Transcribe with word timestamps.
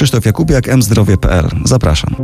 Krzysztof 0.00 0.26
Jakubiak, 0.26 0.76
mzdrowie.pl. 0.76 1.48
Zapraszam. 1.64 2.14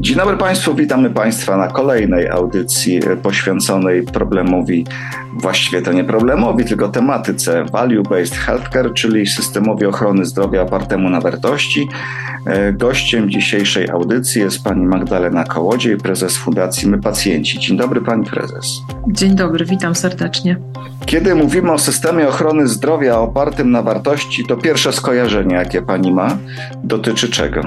Dzień 0.00 0.16
dobry 0.16 0.36
Państwu, 0.36 0.74
witamy 0.74 1.10
Państwa 1.10 1.56
na 1.56 1.68
kolejnej 1.68 2.28
audycji 2.28 3.00
poświęconej 3.22 4.02
problemowi, 4.02 4.86
właściwie 5.32 5.82
to 5.82 5.92
nie 5.92 6.04
problemowi, 6.04 6.64
tylko 6.64 6.88
tematyce 6.88 7.64
Value-Based 7.64 8.34
Healthcare, 8.34 8.92
czyli 8.94 9.26
systemowi 9.26 9.86
ochrony 9.86 10.24
zdrowia 10.24 10.62
opartemu 10.62 11.10
na 11.10 11.20
wartości. 11.20 11.88
E, 12.46 12.72
gościem 12.72 13.30
dzisiejszej 13.30 13.90
audycji 13.90 14.40
jest 14.40 14.62
pani 14.64 14.86
Magdalena 14.86 15.44
Kołodziej, 15.44 15.96
prezes 15.96 16.36
Fundacji 16.36 16.88
My 16.88 17.00
Pacjenci. 17.00 17.58
Dzień 17.58 17.76
dobry 17.76 18.00
Pani 18.00 18.26
Prezes. 18.26 18.80
Dzień 19.08 19.34
dobry, 19.34 19.64
witam 19.64 19.94
serdecznie. 19.94 20.56
Kiedy 21.06 21.34
mówimy 21.34 21.72
o 21.72 21.78
systemie 21.78 22.28
ochrony 22.28 22.68
zdrowia 22.68 23.18
opartym 23.18 23.70
na 23.70 23.82
wartości, 23.82 24.44
to 24.48 24.56
pierwsze 24.56 24.92
skojarzenie, 24.92 25.54
jakie 25.54 25.82
Pani 25.82 26.12
ma, 26.12 26.36
dotyczy 26.84 27.28
czego? 27.28 27.60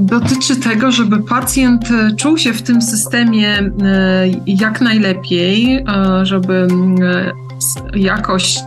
dotyczy 0.00 0.56
tego, 0.56 0.92
żeby 0.92 1.22
pacjent 1.22 1.88
czuł 2.16 2.38
się 2.38 2.52
w 2.52 2.62
tym 2.62 2.82
systemie 2.82 3.48
e, 3.58 3.70
jak 4.46 4.80
najlepiej, 4.80 5.76
e, 5.76 5.84
żeby 6.26 6.68
jakość 7.94 8.60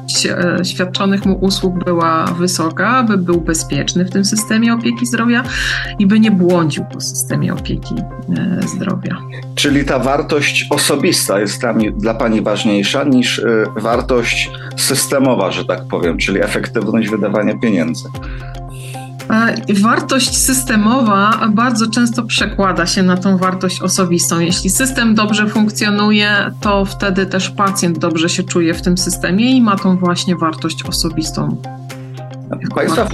świadczonych 0.63 1.25
mu 1.25 1.35
usług 1.35 1.83
była 1.83 2.25
wysoka, 2.25 2.87
aby 2.87 3.17
był 3.17 3.41
bezpieczny 3.41 4.05
w 4.05 4.09
tym 4.09 4.25
systemie 4.25 4.73
opieki 4.73 5.05
zdrowia 5.05 5.43
i 5.99 6.07
by 6.07 6.19
nie 6.19 6.31
błądził 6.31 6.85
po 6.93 7.01
systemie 7.01 7.53
opieki 7.53 7.95
zdrowia. 8.65 9.17
Czyli 9.55 9.85
ta 9.85 9.99
wartość 9.99 10.67
osobista 10.69 11.39
jest 11.39 11.61
dla, 11.61 11.73
dla 11.73 12.13
Pani 12.13 12.41
ważniejsza 12.41 13.03
niż 13.03 13.41
wartość 13.77 14.51
systemowa, 14.77 15.51
że 15.51 15.65
tak 15.65 15.87
powiem, 15.87 16.17
czyli 16.17 16.41
efektywność 16.41 17.09
wydawania 17.09 17.57
pieniędzy. 17.57 18.09
Wartość 19.81 20.37
systemowa 20.37 21.47
bardzo 21.53 21.87
często 21.87 22.23
przekłada 22.23 22.85
się 22.85 23.03
na 23.03 23.17
tą 23.17 23.37
wartość 23.37 23.81
osobistą. 23.81 24.39
Jeśli 24.39 24.69
system 24.69 25.15
dobrze 25.15 25.47
funkcjonuje, 25.47 26.51
to 26.61 26.85
wtedy 26.85 27.25
też 27.25 27.49
pacjent 27.49 27.99
dobrze 27.99 28.29
się 28.29 28.43
czuje 28.43 28.73
w 28.73 28.81
tym 28.81 28.97
systemie 28.97 29.51
i 29.51 29.61
ma 29.61 29.75
tą 29.75 29.97
właśnie 29.97 30.35
wartość 30.35 30.83
osobistą. 30.83 31.61
Państwa, 32.75 33.07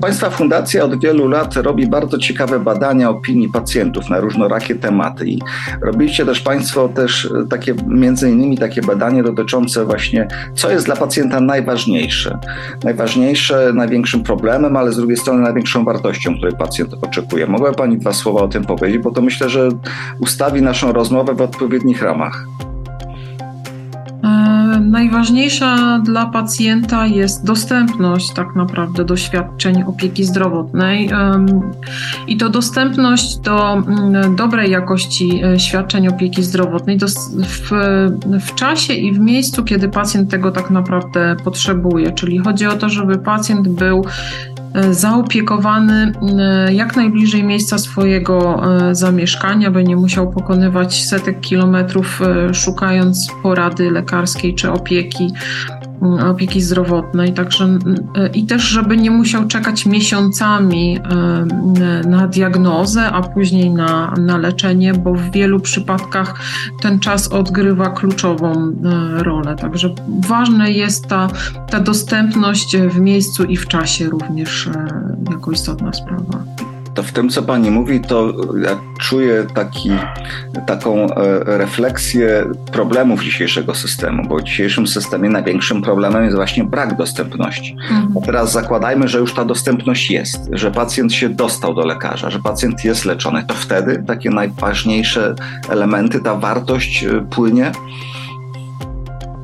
państwa 0.00 0.30
Fundacja 0.30 0.84
od 0.84 1.00
wielu 1.00 1.28
lat 1.28 1.56
robi 1.56 1.86
bardzo 1.86 2.18
ciekawe 2.18 2.60
badania 2.60 3.10
opinii 3.10 3.48
pacjentów 3.48 4.10
na 4.10 4.20
różnorakie 4.20 4.74
tematy 4.74 5.26
i 5.26 5.38
robiliście 5.82 6.26
też 6.26 6.40
Państwo 6.40 6.88
też 6.88 7.32
takie, 7.50 7.74
między 7.86 8.30
innymi 8.30 8.58
takie 8.58 8.82
badanie 8.82 9.22
dotyczące 9.22 9.84
właśnie, 9.84 10.28
co 10.54 10.70
jest 10.70 10.86
dla 10.86 10.96
pacjenta 10.96 11.40
najważniejsze. 11.40 12.38
Najważniejsze, 12.84 13.72
największym 13.74 14.22
problemem, 14.22 14.76
ale 14.76 14.92
z 14.92 14.96
drugiej 14.96 15.16
strony 15.16 15.42
największą 15.42 15.84
wartością, 15.84 16.36
której 16.36 16.56
pacjent 16.56 16.94
oczekuje. 17.02 17.46
Mogłaby 17.46 17.76
Pani 17.76 17.98
dwa 17.98 18.12
słowa 18.12 18.40
o 18.40 18.48
tym 18.48 18.64
powiedzieć, 18.64 19.02
bo 19.02 19.10
to 19.10 19.22
myślę, 19.22 19.50
że 19.50 19.68
ustawi 20.20 20.62
naszą 20.62 20.92
rozmowę 20.92 21.34
w 21.34 21.40
odpowiednich 21.40 22.02
ramach. 22.02 22.46
Najważniejsza 24.80 25.98
dla 26.04 26.26
pacjenta 26.26 27.06
jest 27.06 27.44
dostępność 27.44 28.32
tak 28.32 28.56
naprawdę 28.56 29.04
do 29.04 29.16
świadczeń 29.16 29.82
opieki 29.82 30.24
zdrowotnej 30.24 31.10
i 32.26 32.36
to 32.36 32.48
dostępność 32.48 33.36
do 33.36 33.72
mm, 33.72 34.36
dobrej 34.36 34.70
jakości 34.70 35.40
e, 35.44 35.58
świadczeń 35.58 36.08
opieki 36.08 36.42
zdrowotnej 36.42 36.98
w, 37.46 37.70
w 38.40 38.54
czasie 38.54 38.94
i 38.94 39.12
w 39.12 39.18
miejscu, 39.18 39.64
kiedy 39.64 39.88
pacjent 39.88 40.30
tego 40.30 40.50
tak 40.50 40.70
naprawdę 40.70 41.36
potrzebuje. 41.44 42.12
Czyli 42.12 42.38
chodzi 42.38 42.66
o 42.66 42.76
to, 42.76 42.88
żeby 42.88 43.18
pacjent 43.18 43.68
był 43.68 44.04
zaopiekowany 44.90 46.12
e, 46.38 46.74
jak 46.74 46.96
najbliżej 46.96 47.44
miejsca 47.44 47.78
swojego 47.78 48.62
e, 48.64 48.94
zamieszkania, 48.94 49.70
by 49.70 49.84
nie 49.84 49.96
musiał 49.96 50.30
pokonywać 50.30 51.04
setek 51.04 51.40
kilometrów 51.40 52.20
szukając 52.52 53.28
porady 53.42 53.90
lekarskiej 53.90 54.54
czy 54.54 54.72
opieki 54.72 55.32
opieki 56.30 56.60
zdrowotnej, 56.60 57.32
także 57.32 57.64
mm, 57.64 57.82
i 58.34 58.46
też, 58.46 58.62
żeby 58.62 58.96
nie 58.96 59.10
musiał 59.10 59.46
czekać 59.46 59.86
miesiącami 59.86 60.98
na 62.06 62.26
diagnozę, 62.26 63.06
a 63.06 63.22
później 63.22 63.70
na, 63.70 64.14
na 64.20 64.38
leczenie, 64.38 64.94
bo 64.94 65.14
w 65.14 65.30
wielu 65.30 65.60
przypadkach 65.60 66.40
ten 66.82 67.00
czas 67.00 67.28
odgrywa 67.28 67.90
kluczową 67.90 68.72
rolę. 69.18 69.56
Także 69.56 69.94
ważna 70.28 70.68
jest 70.68 71.06
ta, 71.06 71.28
ta 71.70 71.80
dostępność 71.80 72.76
w 72.76 73.00
miejscu 73.00 73.44
i 73.44 73.56
w 73.56 73.68
czasie 73.68 74.10
również 74.10 74.68
jako 75.30 75.52
istotna 75.52 75.92
sprawa 75.92 76.44
to 76.94 77.02
w 77.02 77.12
tym, 77.12 77.28
co 77.28 77.42
pani 77.42 77.70
mówi, 77.70 78.00
to 78.00 78.32
ja 78.62 78.80
czuję 79.00 79.46
taki, 79.54 79.90
taką 80.66 81.04
e, 81.04 81.08
refleksję 81.44 82.44
problemów 82.72 83.22
dzisiejszego 83.22 83.74
systemu, 83.74 84.28
bo 84.28 84.36
w 84.36 84.42
dzisiejszym 84.42 84.86
systemie 84.86 85.30
największym 85.30 85.82
problemem 85.82 86.24
jest 86.24 86.36
właśnie 86.36 86.64
brak 86.64 86.96
dostępności. 86.96 87.76
Mhm. 87.90 88.14
A 88.22 88.26
teraz 88.26 88.52
zakładajmy, 88.52 89.08
że 89.08 89.18
już 89.18 89.34
ta 89.34 89.44
dostępność 89.44 90.10
jest, 90.10 90.48
że 90.52 90.70
pacjent 90.70 91.12
się 91.12 91.28
dostał 91.28 91.74
do 91.74 91.86
lekarza, 91.86 92.30
że 92.30 92.38
pacjent 92.38 92.84
jest 92.84 93.04
leczony, 93.04 93.44
to 93.48 93.54
wtedy 93.54 94.04
takie 94.06 94.30
najważniejsze 94.30 95.34
elementy, 95.68 96.20
ta 96.20 96.34
wartość 96.34 97.04
e, 97.04 97.26
płynie 97.30 97.72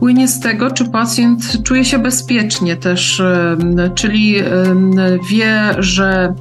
płynie 0.00 0.28
z 0.28 0.40
tego, 0.40 0.70
czy 0.70 0.88
pacjent 0.88 1.62
czuje 1.62 1.84
się 1.84 1.98
bezpiecznie 1.98 2.76
też, 2.76 3.22
czyli 3.94 4.36
wie, 5.30 5.74
że 5.78 6.34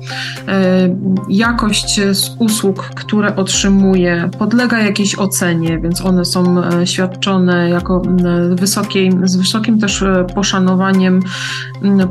jakość 1.29 2.01
usług, 2.39 2.83
które 2.95 3.35
otrzymuje, 3.35 4.29
podlega 4.39 4.79
jakiejś 4.79 5.19
ocenie, 5.19 5.79
więc 5.79 6.01
one 6.01 6.25
są 6.25 6.63
e, 6.63 6.87
świadczone 6.87 7.69
jako 7.69 8.01
wysokiej, 8.49 9.11
z 9.23 9.35
wysokim 9.35 9.79
też 9.79 10.01
e, 10.01 10.25
poszanowaniem 10.35 11.19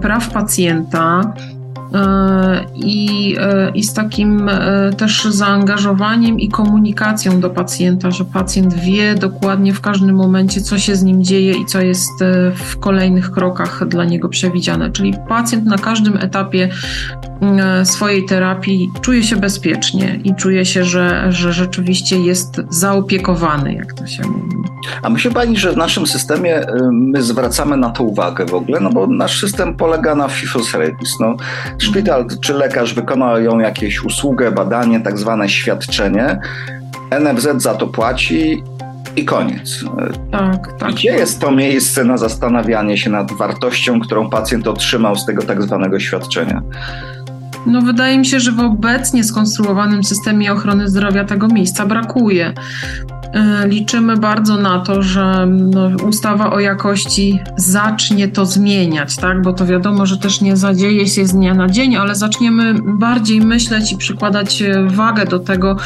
praw 0.00 0.30
pacjenta. 0.30 1.32
E, 1.94 2.66
i, 2.74 3.36
e, 3.40 3.70
i 3.74 3.82
z 3.82 3.94
takim 3.94 4.48
e, 4.48 4.90
też 4.96 5.24
zaangażowaniem 5.24 6.40
i 6.40 6.48
komunikacją 6.48 7.40
do 7.40 7.50
pacjenta, 7.50 8.10
że 8.10 8.24
pacjent 8.24 8.74
wie 8.74 9.14
dokładnie 9.14 9.74
w 9.74 9.80
każdym 9.80 10.16
momencie, 10.16 10.60
co 10.60 10.78
się 10.78 10.96
z 10.96 11.02
nim 11.02 11.24
dzieje 11.24 11.52
i 11.52 11.66
co 11.66 11.80
jest 11.80 12.10
w 12.54 12.78
kolejnych 12.78 13.30
krokach 13.30 13.88
dla 13.88 14.04
niego 14.04 14.28
przewidziane. 14.28 14.90
Czyli 14.90 15.14
pacjent 15.28 15.64
na 15.64 15.78
każdym 15.78 16.16
etapie 16.16 16.68
swojej 17.84 18.24
terapii 18.24 18.90
czuje 19.00 19.22
się 19.22 19.36
bezpiecznie 19.36 20.20
i 20.24 20.34
czuje 20.34 20.64
się, 20.64 20.84
że, 20.84 21.32
że 21.32 21.52
rzeczywiście 21.52 22.20
jest 22.20 22.60
zaopiekowany, 22.70 23.74
jak 23.74 23.92
to 23.92 24.06
się 24.06 24.22
mówi. 24.22 24.56
A 25.02 25.10
myśli 25.10 25.30
Pani, 25.30 25.56
że 25.56 25.72
w 25.72 25.76
naszym 25.76 26.06
systemie 26.06 26.60
my 26.92 27.22
zwracamy 27.22 27.76
na 27.76 27.90
to 27.90 28.02
uwagę 28.02 28.46
w 28.46 28.54
ogóle? 28.54 28.80
No 28.80 28.90
bo 28.90 29.06
nasz 29.06 29.40
system 29.40 29.74
polega 29.74 30.14
na 30.14 30.28
fifo 30.28 30.60
No, 31.20 31.36
szpital 31.78 32.26
czy 32.40 32.54
lekarz 32.54 32.94
wykonają 32.94 33.58
jakieś 33.58 34.04
usługę, 34.04 34.52
badanie, 34.52 35.00
tak 35.00 35.18
zwane 35.18 35.48
świadczenie, 35.48 36.40
NFZ 37.20 37.62
za 37.62 37.74
to 37.74 37.86
płaci 37.86 38.62
i 39.16 39.24
koniec. 39.24 39.84
Tak, 40.30 40.78
tak. 40.78 40.92
Gdzie 40.92 41.10
jest 41.10 41.40
to 41.40 41.50
miejsce 41.50 42.04
na 42.04 42.16
zastanawianie 42.16 42.98
się 42.98 43.10
nad 43.10 43.32
wartością, 43.32 44.00
którą 44.00 44.30
pacjent 44.30 44.68
otrzymał 44.68 45.16
z 45.16 45.26
tego 45.26 45.42
tak 45.42 45.62
zwanego 45.62 46.00
świadczenia? 46.00 46.62
No, 47.66 47.82
wydaje 47.82 48.18
mi 48.18 48.26
się, 48.26 48.40
że 48.40 48.52
w 48.52 48.60
obecnie 48.60 49.24
skonstruowanym 49.24 50.04
systemie 50.04 50.52
ochrony 50.52 50.88
zdrowia 50.88 51.24
tego 51.24 51.48
miejsca 51.48 51.86
brakuje. 51.86 52.52
E, 53.32 53.68
liczymy 53.68 54.16
bardzo 54.16 54.56
na 54.56 54.78
to, 54.78 55.02
że 55.02 55.46
no, 55.46 55.90
ustawa 56.08 56.50
o 56.50 56.60
jakości 56.60 57.40
zacznie 57.56 58.28
to 58.28 58.46
zmieniać, 58.46 59.16
tak? 59.16 59.42
bo 59.42 59.52
to 59.52 59.66
wiadomo, 59.66 60.06
że 60.06 60.18
też 60.18 60.40
nie 60.40 60.56
zadzieje 60.56 61.06
się 61.06 61.26
z 61.26 61.32
dnia 61.32 61.54
na 61.54 61.68
dzień, 61.68 61.96
ale 61.96 62.14
zaczniemy 62.14 62.74
bardziej 62.84 63.40
myśleć 63.40 63.92
i 63.92 63.96
przykładać 63.96 64.62
wagę 64.86 65.24
do 65.24 65.38
tego, 65.38 65.76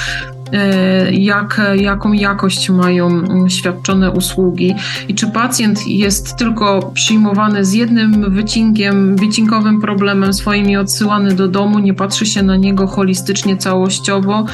e, 0.52 1.12
jak, 1.12 1.60
jaką 1.76 2.12
jakość 2.12 2.70
mają 2.70 3.06
mm, 3.06 3.50
świadczone 3.50 4.10
usługi 4.10 4.74
i 5.08 5.14
czy 5.14 5.26
pacjent 5.26 5.86
jest 5.86 6.36
tylko 6.36 6.90
przyjmowany 6.94 7.64
z 7.64 7.72
jednym 7.72 8.34
wycinkiem, 8.34 9.16
wycinkowym 9.16 9.80
problemem 9.80 10.32
swoim 10.32 10.70
i 10.70 10.76
odsyłany 10.76 11.34
do 11.34 11.48
domu, 11.48 11.78
nie 11.78 11.94
patrzy 11.94 12.26
się 12.26 12.42
na 12.42 12.56
niego 12.56 12.86
holistycznie, 12.86 13.56
całościowo, 13.56 14.46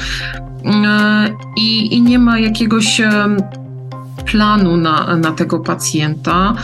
i, 1.56 1.96
i 1.96 2.02
nie 2.02 2.18
ma 2.18 2.38
jakiegoś 2.38 3.00
planu 4.30 4.76
na, 4.76 5.16
na 5.16 5.32
tego 5.32 5.58
pacjenta. 5.58 6.54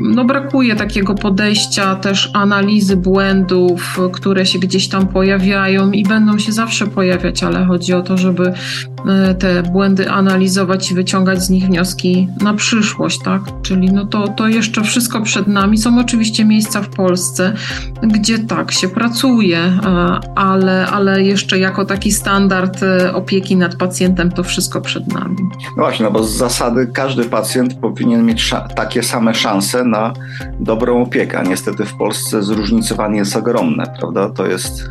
No, 0.00 0.24
brakuje 0.24 0.76
takiego 0.76 1.14
podejścia 1.14 1.94
też 1.94 2.30
analizy 2.34 2.96
błędów, 2.96 3.98
które 4.12 4.46
się 4.46 4.58
gdzieś 4.58 4.88
tam 4.88 5.06
pojawiają 5.06 5.92
i 5.92 6.02
będą 6.02 6.38
się 6.38 6.52
zawsze 6.52 6.86
pojawiać, 6.86 7.42
ale 7.42 7.64
chodzi 7.64 7.92
o 7.94 8.02
to, 8.02 8.18
żeby 8.18 8.48
e, 8.48 8.54
te 9.38 9.62
błędy 9.62 10.10
analizować 10.10 10.90
i 10.90 10.94
wyciągać 10.94 11.42
z 11.42 11.50
nich 11.50 11.66
wnioski 11.66 12.28
na 12.40 12.54
przyszłość, 12.54 13.18
tak? 13.18 13.40
Czyli 13.62 13.92
no 13.92 14.06
to, 14.06 14.28
to 14.28 14.48
jeszcze 14.48 14.82
wszystko 14.82 15.22
przed 15.22 15.46
nami. 15.46 15.78
Są 15.78 15.98
oczywiście 15.98 16.44
miejsca 16.44 16.82
w 16.82 16.88
Polsce, 16.88 17.52
gdzie 18.02 18.38
tak 18.38 18.72
się 18.72 18.88
pracuje, 18.88 19.58
e, 19.58 19.80
ale, 20.34 20.86
ale 20.86 21.22
jeszcze 21.22 21.58
jako 21.58 21.84
taki 21.84 22.12
standard 22.12 22.80
opieki 23.14 23.56
nad 23.56 23.76
pacjentem 23.76 24.30
to 24.32 24.44
wszystko 24.44 24.80
przed 24.80 25.12
nami. 25.12 25.36
No 25.76 25.82
właśnie, 25.82 26.04
no 26.04 26.10
bo 26.10 26.24
z 26.24 26.36
zasady 26.36 26.86
każdy 26.92 27.24
pacjent 27.24 27.74
powinien 27.74 28.26
mieć 28.26 28.54
takie 28.76 29.02
same 29.02 29.34
szanse 29.34 29.84
na 29.84 30.12
dobrą 30.60 31.02
opiekę. 31.02 31.42
Niestety 31.48 31.84
w 31.84 31.94
Polsce 31.94 32.42
zróżnicowanie 32.42 33.18
jest 33.18 33.36
ogromne, 33.36 33.94
prawda? 33.98 34.30
To 34.30 34.46
jest 34.46 34.88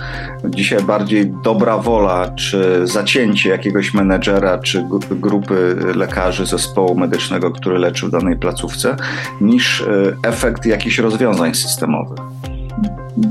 dzisiaj 0.49 0.83
bardziej 0.83 1.33
dobra 1.43 1.77
wola, 1.77 2.31
czy 2.35 2.81
zacięcie 2.87 3.49
jakiegoś 3.49 3.93
menedżera, 4.03 4.57
czy 4.57 4.85
grupy 5.11 5.75
lekarzy 5.95 6.45
zespołu 6.45 6.95
medycznego, 6.95 7.51
który 7.51 7.79
leczył 7.79 8.09
w 8.09 8.11
danej 8.11 8.35
placówce, 8.35 8.95
niż 9.41 9.81
e, 9.81 9.85
efekt 10.23 10.65
jakichś 10.65 10.97
rozwiązań 10.97 11.55
systemowych. 11.55 12.19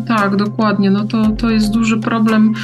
Tak, 0.09 0.37
dokładnie. 0.37 0.91
No 0.91 1.05
to, 1.05 1.31
to 1.31 1.51
jest 1.51 1.71
duży 1.71 1.99
problem 1.99 2.55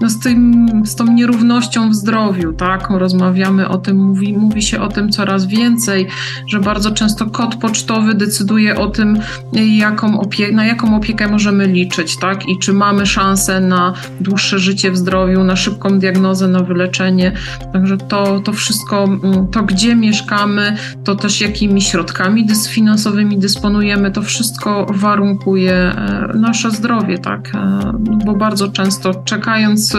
no 0.00 0.10
z, 0.10 0.18
tym, 0.18 0.66
z 0.84 0.94
tą 0.94 1.12
nierównością 1.12 1.90
w 1.90 1.94
zdrowiu, 1.94 2.52
tak? 2.52 2.90
Rozmawiamy 2.90 3.68
o 3.68 3.78
tym, 3.78 3.96
mówi, 3.96 4.36
mówi 4.36 4.62
się 4.62 4.80
o 4.80 4.88
tym 4.88 5.10
coraz 5.10 5.46
więcej, 5.46 6.06
że 6.46 6.60
bardzo 6.60 6.90
często 6.90 7.26
kod 7.26 7.54
pocztowy 7.54 8.14
decyduje 8.14 8.76
o 8.76 8.86
tym, 8.86 9.18
jaką 9.52 10.20
opie- 10.20 10.52
na 10.52 10.64
jaką 10.66 10.96
opiekę 10.96 11.28
możemy 11.28 11.66
liczyć, 11.66 12.16
tak? 12.16 12.48
I 12.48 12.58
czy 12.58 12.72
mamy 12.72 13.06
szansę 13.06 13.60
na 13.60 13.92
dłuższe 14.20 14.58
życie 14.58 14.90
w 14.90 14.96
zdrowiu, 14.96 15.44
na 15.44 15.56
szybką 15.56 15.98
diagnozę, 15.98 16.48
na 16.48 16.60
wyleczenie. 16.60 17.32
Także 17.72 17.96
to, 17.98 18.40
to 18.40 18.52
wszystko, 18.52 19.04
mm, 19.04 19.46
to 19.48 19.62
gdzie 19.62 19.96
mieszkamy, 19.96 20.76
to 21.04 21.14
też 21.14 21.40
jakimi 21.40 21.82
środkami 21.82 22.46
finansowymi 22.68 23.38
dysponujemy, 23.38 24.10
to 24.10 24.22
wszystko 24.22 24.86
warunkuje 24.90 25.74
e, 25.74 26.32
nasze 26.64 26.76
zdrowie, 26.76 27.18
tak? 27.18 27.52
E, 27.54 27.92
bo 28.24 28.34
bardzo 28.34 28.68
często 28.68 29.14
czekając 29.14 29.96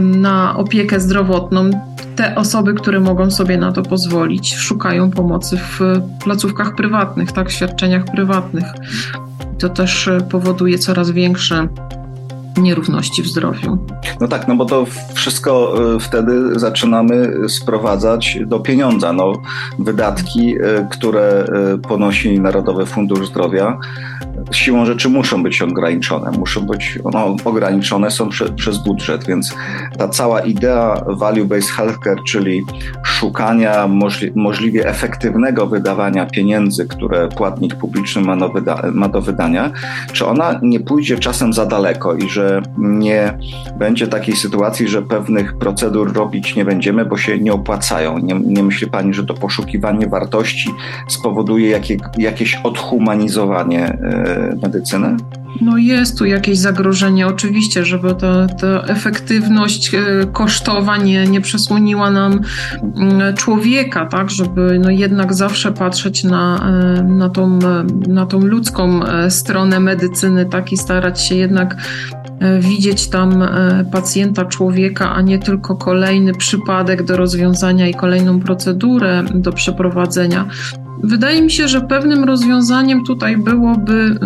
na 0.00 0.56
opiekę 0.56 1.00
zdrowotną, 1.00 1.70
te 2.16 2.34
osoby, 2.34 2.74
które 2.74 3.00
mogą 3.00 3.30
sobie 3.30 3.58
na 3.58 3.72
to 3.72 3.82
pozwolić, 3.82 4.54
szukają 4.54 5.10
pomocy 5.10 5.56
w 5.56 5.80
placówkach 6.24 6.74
prywatnych, 6.74 7.32
tak, 7.32 7.48
w 7.48 7.52
świadczeniach 7.52 8.04
prywatnych. 8.04 8.64
To 9.58 9.68
też 9.68 10.10
powoduje 10.30 10.78
coraz 10.78 11.10
większe 11.10 11.68
nierówności 12.56 13.22
w 13.22 13.26
zdrowiu. 13.26 13.78
No 14.20 14.28
tak, 14.28 14.48
no 14.48 14.56
bo 14.56 14.64
to 14.64 14.86
wszystko 15.14 15.74
e, 15.94 16.00
wtedy 16.00 16.58
zaczynamy 16.58 17.32
sprowadzać 17.48 18.38
do 18.46 18.60
pieniądza. 18.60 19.12
No, 19.12 19.32
wydatki, 19.78 20.54
e, 20.54 20.88
które 20.90 21.44
e, 21.74 21.78
ponosi 21.78 22.40
Narodowy 22.40 22.86
Fundusz 22.86 23.28
Zdrowia, 23.28 23.78
siłą 24.52 24.86
rzeczy 24.86 25.08
muszą 25.08 25.42
być 25.42 25.62
ograniczone. 25.62 26.30
Muszą 26.38 26.66
być 26.66 26.98
no, 27.12 27.36
ograniczone 27.44 28.10
są 28.10 28.28
prze, 28.28 28.48
przez 28.48 28.78
budżet, 28.78 29.26
więc 29.26 29.54
ta 29.98 30.08
cała 30.08 30.40
idea 30.40 31.04
value-based 31.06 31.70
healthcare, 31.76 32.22
czyli 32.26 32.62
szukania 33.04 33.86
możli, 33.86 34.32
możliwie 34.34 34.88
efektywnego 34.88 35.66
wydawania 35.66 36.26
pieniędzy, 36.26 36.86
które 36.86 37.28
płatnik 37.28 37.74
publiczny 37.74 38.22
ma 38.22 38.36
do, 38.36 38.48
wyda, 38.48 38.82
ma 38.92 39.08
do 39.08 39.20
wydania, 39.20 39.70
czy 40.12 40.26
ona 40.26 40.60
nie 40.62 40.80
pójdzie 40.80 41.18
czasem 41.18 41.52
za 41.52 41.66
daleko 41.66 42.14
i 42.14 42.28
że 42.28 42.62
nie 42.78 43.38
będzie 43.78 44.06
takiej 44.06 44.36
sytuacji, 44.36 44.88
że 44.88 45.02
pewnych 45.02 45.58
procedur 45.58 46.12
robić 46.12 46.56
nie 46.56 46.64
będziemy, 46.64 47.04
bo 47.04 47.16
się 47.16 47.38
nie 47.38 47.52
opłacają. 47.52 48.18
Nie, 48.18 48.34
nie 48.40 48.62
myśli 48.62 48.86
Pani, 48.86 49.14
że 49.14 49.26
to 49.26 49.34
poszukiwanie 49.34 50.06
wartości 50.08 50.70
spowoduje 51.08 51.70
jakie, 51.70 51.96
jakieś 52.18 52.60
odhumanizowanie 52.64 53.98
e, 54.34 54.56
medycyny? 54.62 55.16
No 55.60 55.78
jest 55.78 56.18
tu 56.18 56.24
jakieś 56.24 56.58
zagrożenie, 56.58 57.26
oczywiście, 57.26 57.84
żeby 57.84 58.14
ta, 58.14 58.46
ta 58.46 58.82
efektywność 58.82 59.94
e, 59.94 60.00
kosztowa 60.32 60.96
nie, 60.96 61.26
nie 61.26 61.40
przesłoniła 61.40 62.10
nam 62.10 62.40
mm, 62.82 63.36
człowieka, 63.36 64.06
tak, 64.06 64.30
żeby 64.30 64.78
no 64.82 64.90
jednak 64.90 65.34
zawsze 65.34 65.72
patrzeć 65.72 66.24
na, 66.24 66.70
e, 66.98 67.02
na, 67.02 67.28
tą, 67.28 67.58
na 68.08 68.26
tą 68.26 68.40
ludzką 68.40 69.04
e, 69.04 69.30
stronę 69.30 69.80
medycyny, 69.80 70.46
tak, 70.46 70.72
i 70.72 70.76
starać 70.76 71.22
się 71.22 71.34
jednak 71.34 71.76
widzieć 72.60 73.08
tam 73.08 73.44
pacjenta, 73.92 74.44
człowieka, 74.44 75.12
a 75.14 75.20
nie 75.20 75.38
tylko 75.38 75.76
kolejny 75.76 76.34
przypadek 76.34 77.02
do 77.02 77.16
rozwiązania 77.16 77.88
i 77.88 77.94
kolejną 77.94 78.40
procedurę 78.40 79.24
do 79.34 79.52
przeprowadzenia. 79.52 80.46
Wydaje 81.02 81.42
mi 81.42 81.50
się, 81.50 81.68
że 81.68 81.80
pewnym 81.80 82.24
rozwiązaniem 82.24 83.04
tutaj 83.04 83.36
byłoby 83.36 84.18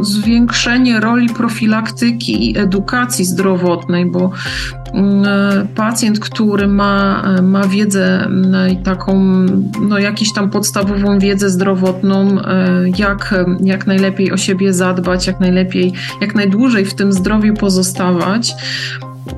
zwiększenie 0.00 1.00
roli 1.00 1.28
profilaktyki 1.28 2.50
i 2.50 2.58
edukacji 2.58 3.24
zdrowotnej, 3.24 4.06
bo 4.06 4.30
pacjent, 5.74 6.20
który 6.20 6.68
ma, 6.68 7.24
ma 7.42 7.68
wiedzę 7.68 8.28
taką, 8.84 9.24
no 9.88 9.98
jakąś 9.98 10.32
tam 10.32 10.50
podstawową 10.50 11.18
wiedzę 11.18 11.50
zdrowotną, 11.50 12.36
jak, 12.98 13.34
jak 13.60 13.86
najlepiej 13.86 14.32
o 14.32 14.36
siebie 14.36 14.72
zadbać, 14.72 15.26
jak 15.26 15.40
najlepiej, 15.40 15.92
jak 16.20 16.34
najdłużej 16.34 16.84
w 16.84 16.94
tym 16.94 17.12
zdrowiu 17.12 17.54
pozostawać, 17.54 18.54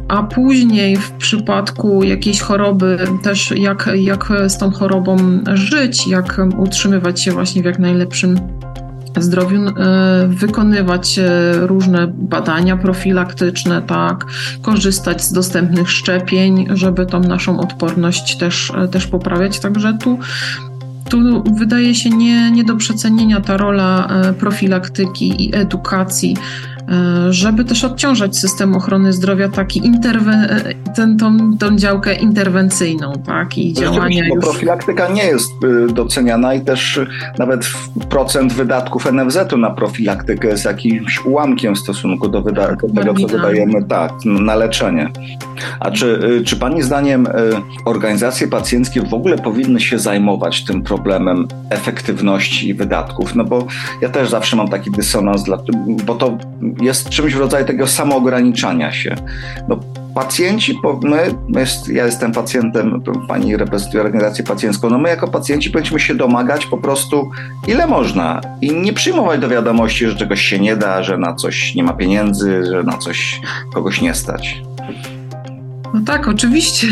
a 0.09 0.23
później 0.23 0.97
w 0.97 1.13
przypadku 1.13 2.03
jakiejś 2.03 2.41
choroby 2.41 2.99
też 3.23 3.51
jak, 3.57 3.91
jak 3.95 4.33
z 4.49 4.59
tą 4.59 4.71
chorobą 4.71 5.17
żyć, 5.55 6.07
jak 6.07 6.41
utrzymywać 6.59 7.23
się 7.23 7.33
właśnie 7.33 7.63
w 7.63 7.65
jak 7.65 7.79
najlepszym 7.79 8.39
zdrowiu, 9.23 9.61
e, 9.67 9.73
wykonywać 10.29 11.19
e, 11.19 11.53
różne 11.55 12.07
badania 12.07 12.77
profilaktyczne, 12.77 13.83
tak, 13.83 14.27
korzystać 14.63 15.25
z 15.25 15.33
dostępnych 15.33 15.91
szczepień, 15.91 16.67
żeby 16.75 17.07
tą 17.07 17.21
naszą 17.21 17.61
odporność 17.61 18.37
też, 18.37 18.73
e, 18.77 18.89
też 18.89 19.07
poprawiać. 19.07 19.61
Także 19.61 19.99
tu 20.01 20.19
tu 21.11 21.43
wydaje 21.55 21.95
się 21.95 22.11
nie, 22.11 22.51
nie 22.51 22.65
do 22.65 22.77
przecenienia 22.77 23.41
ta 23.41 23.57
rola 23.57 24.09
profilaktyki 24.39 25.45
i 25.45 25.57
edukacji 25.57 26.37
żeby 27.31 27.65
też 27.65 27.85
odciążać 27.85 28.37
system 28.37 28.77
ochrony 28.77 29.13
zdrowia, 29.13 29.49
taki 29.49 29.83
interwen- 29.83 30.47
e, 30.51 30.75
ten, 30.97 31.17
tą, 31.17 31.59
tą 31.59 31.77
działkę 31.77 32.15
interwencyjną, 32.15 33.13
tak, 33.27 33.59
i 33.59 33.73
działania 33.73 34.23
Bo 34.29 34.35
już... 34.35 34.45
profilaktyka 34.45 35.09
nie 35.09 35.25
jest 35.25 35.51
y, 35.65 35.93
doceniana 35.93 36.55
i 36.55 36.61
też 36.61 37.01
nawet 37.39 37.67
procent 38.09 38.53
wydatków 38.53 39.13
NFZ-u 39.13 39.57
na 39.57 39.71
profilaktykę 39.71 40.49
jest 40.49 40.65
jakimś 40.65 41.25
ułamkiem 41.25 41.75
w 41.75 41.79
stosunku 41.79 42.29
do, 42.29 42.43
wyda- 42.43 42.77
do 42.77 43.01
tego, 43.01 43.15
co 43.15 43.27
wydajemy 43.27 43.85
tak, 43.85 44.13
na 44.25 44.55
leczenie. 44.55 45.11
A 45.81 45.91
czy, 45.91 46.07
y, 46.41 46.45
czy 46.45 46.57
Pani 46.57 46.83
zdaniem 46.83 47.27
y, 47.27 47.31
organizacje 47.85 48.49
pacjenckie 48.49 49.03
w 49.03 49.15
ogóle 49.15 49.39
powinny 49.39 49.81
się 49.81 49.99
zajmować 49.99 50.65
tym 50.65 50.83
problemem 50.83 51.49
efektywności 51.71 52.75
wydatków? 52.75 53.35
No 53.35 53.45
bo 53.45 53.67
ja 54.03 54.09
też 54.09 54.29
zawsze 54.31 54.57
mam 54.57 54.69
taki 54.69 54.91
dysonans, 54.91 55.45
bo 56.07 56.15
to 56.15 56.39
jest 56.81 57.09
czymś 57.09 57.35
w 57.35 57.39
rodzaju 57.39 57.67
tego 57.67 57.87
samoograniczania 57.87 58.93
się. 58.93 59.15
No, 59.69 59.79
pacjenci, 60.15 60.79
my, 61.03 61.35
jest, 61.61 61.89
ja 61.89 62.07
jestem 62.07 62.33
pacjentem, 62.33 63.03
pani 63.29 63.57
reprezentuje 63.57 64.03
organizację 64.03 64.45
pacjencką, 64.45 64.91
no 64.91 64.99
my 64.99 65.09
jako 65.09 65.29
pacjenci 65.29 65.71
powinniśmy 65.71 66.01
się 66.01 66.15
domagać 66.15 66.67
po 66.67 66.79
prostu 66.79 67.31
ile 67.67 67.87
można 67.87 68.41
i 68.61 68.73
nie 68.73 68.93
przyjmować 68.93 69.41
do 69.41 69.49
wiadomości, 69.49 70.07
że 70.07 70.17
czegoś 70.17 70.41
się 70.41 70.59
nie 70.59 70.77
da, 70.77 71.03
że 71.03 71.19
na 71.19 71.35
coś 71.35 71.75
nie 71.75 71.83
ma 71.83 71.93
pieniędzy, 71.93 72.65
że 72.65 72.83
na 72.83 72.99
coś 72.99 73.41
kogoś 73.75 74.01
nie 74.01 74.15
stać. 74.15 74.63
No 75.95 76.01
tak, 76.07 76.29
oczywiście. 76.29 76.87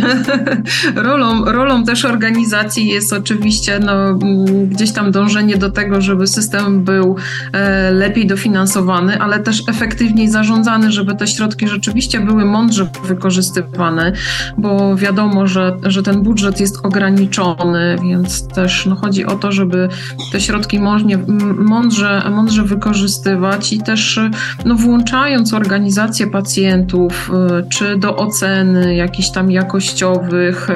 rolą, 0.94 1.44
rolą 1.44 1.84
też 1.84 2.04
organizacji 2.04 2.88
jest 2.88 3.12
oczywiście 3.12 3.78
no, 3.78 4.08
mm, 4.08 4.68
gdzieś 4.68 4.92
tam 4.92 5.10
dążenie 5.10 5.56
do 5.56 5.70
tego, 5.70 6.00
żeby 6.00 6.26
system 6.26 6.84
był 6.84 7.16
e, 7.52 7.90
lepiej 7.90 8.26
dofinansowany, 8.26 9.20
ale 9.20 9.40
też 9.40 9.62
efektywniej 9.68 10.28
zarządzany, 10.28 10.92
żeby 10.92 11.14
te 11.14 11.26
środki 11.26 11.68
rzeczywiście 11.68 12.20
były 12.20 12.44
mądrze 12.44 12.88
wykorzystywane, 13.04 14.12
bo 14.58 14.96
wiadomo, 14.96 15.46
że, 15.46 15.76
że 15.82 16.02
ten 16.02 16.22
budżet 16.22 16.60
jest 16.60 16.76
ograniczony, 16.82 17.96
więc 18.02 18.48
też 18.48 18.86
no, 18.86 18.96
chodzi 18.96 19.24
o 19.24 19.34
to, 19.34 19.52
żeby 19.52 19.88
te 20.32 20.40
środki 20.40 20.80
mądrze, 20.80 21.18
mądrze, 21.58 22.22
mądrze 22.30 22.62
wykorzystywać 22.62 23.72
i 23.72 23.78
też 23.78 24.20
no, 24.64 24.74
włączając 24.74 25.54
organizację 25.54 26.26
pacjentów, 26.26 27.30
e, 27.34 27.62
czy 27.68 27.96
do 27.96 28.16
oceny, 28.16 28.85
jakichś 28.94 29.30
tam 29.30 29.50
jakościowych, 29.50 30.68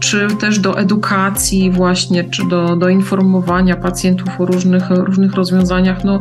czy 0.00 0.28
też 0.40 0.58
do 0.58 0.78
edukacji 0.78 1.70
właśnie, 1.70 2.24
czy 2.24 2.48
do, 2.48 2.76
do 2.76 2.88
informowania 2.88 3.76
pacjentów 3.76 4.40
o 4.40 4.46
różnych, 4.46 4.90
różnych 4.90 5.34
rozwiązaniach. 5.34 6.04
No, 6.04 6.20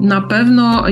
na 0.00 0.20
pewno, 0.20 0.84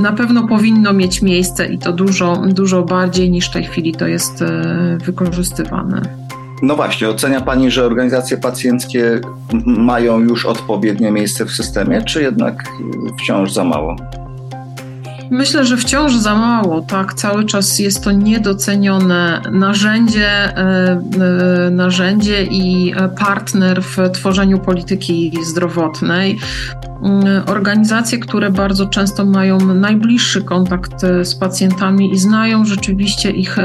na 0.00 0.12
pewno 0.12 0.48
powinno 0.48 0.92
mieć 0.92 1.22
miejsce 1.22 1.66
i 1.66 1.78
to 1.78 1.92
dużo, 1.92 2.42
dużo 2.46 2.82
bardziej 2.82 3.30
niż 3.30 3.48
w 3.48 3.52
tej 3.52 3.64
chwili 3.64 3.94
to 3.94 4.06
jest 4.06 4.44
wykorzystywane. 5.04 6.02
No 6.62 6.76
właśnie, 6.76 7.08
ocenia 7.08 7.40
Pani, 7.40 7.70
że 7.70 7.84
organizacje 7.84 8.36
pacjenckie 8.36 9.20
mają 9.66 10.20
już 10.20 10.46
odpowiednie 10.46 11.10
miejsce 11.10 11.44
w 11.46 11.50
systemie, 11.50 12.02
czy 12.02 12.22
jednak 12.22 12.64
wciąż 13.22 13.52
za 13.52 13.64
mało? 13.64 13.96
Myślę, 15.30 15.64
że 15.64 15.76
wciąż 15.76 16.16
za 16.16 16.34
mało, 16.34 16.80
tak. 16.80 17.14
Cały 17.14 17.44
czas 17.44 17.78
jest 17.78 18.04
to 18.04 18.12
niedocenione 18.12 19.42
narzędzie, 19.52 20.28
e, 20.28 20.56
e, 21.66 21.70
narzędzie 21.70 22.42
i 22.42 22.94
partner 23.18 23.82
w 23.82 24.10
tworzeniu 24.12 24.58
polityki 24.58 25.32
zdrowotnej. 25.44 26.38
Mm, 27.02 27.42
organizacje, 27.46 28.18
które 28.18 28.50
bardzo 28.50 28.86
często 28.86 29.24
mają 29.24 29.74
najbliższy 29.74 30.42
kontakt 30.42 31.04
e, 31.04 31.24
z 31.24 31.34
pacjentami 31.34 32.12
i 32.12 32.18
znają 32.18 32.64
rzeczywiście 32.64 33.30
ich 33.30 33.56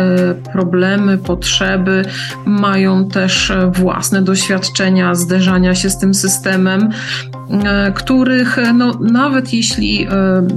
problemy, 0.53 1.17
potrzeby, 1.17 2.05
mają 2.45 3.07
też 3.07 3.51
własne 3.71 4.21
doświadczenia 4.21 5.15
zderzania 5.15 5.75
się 5.75 5.89
z 5.89 5.97
tym 5.97 6.13
systemem, 6.13 6.89
których 7.95 8.57
no, 8.73 8.93
nawet 8.99 9.53
jeśli 9.53 10.07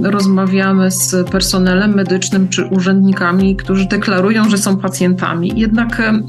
rozmawiamy 0.03 0.91
z 0.91 1.29
personelem 1.29 1.95
medycznym 1.95 2.49
czy 2.49 2.65
urzędnikami, 2.65 3.55
którzy 3.55 3.87
deklarują, 3.87 4.49
że 4.49 4.57
są 4.57 4.77
pacjentami. 4.77 5.51
Jednak 5.55 5.99
e, 5.99 6.19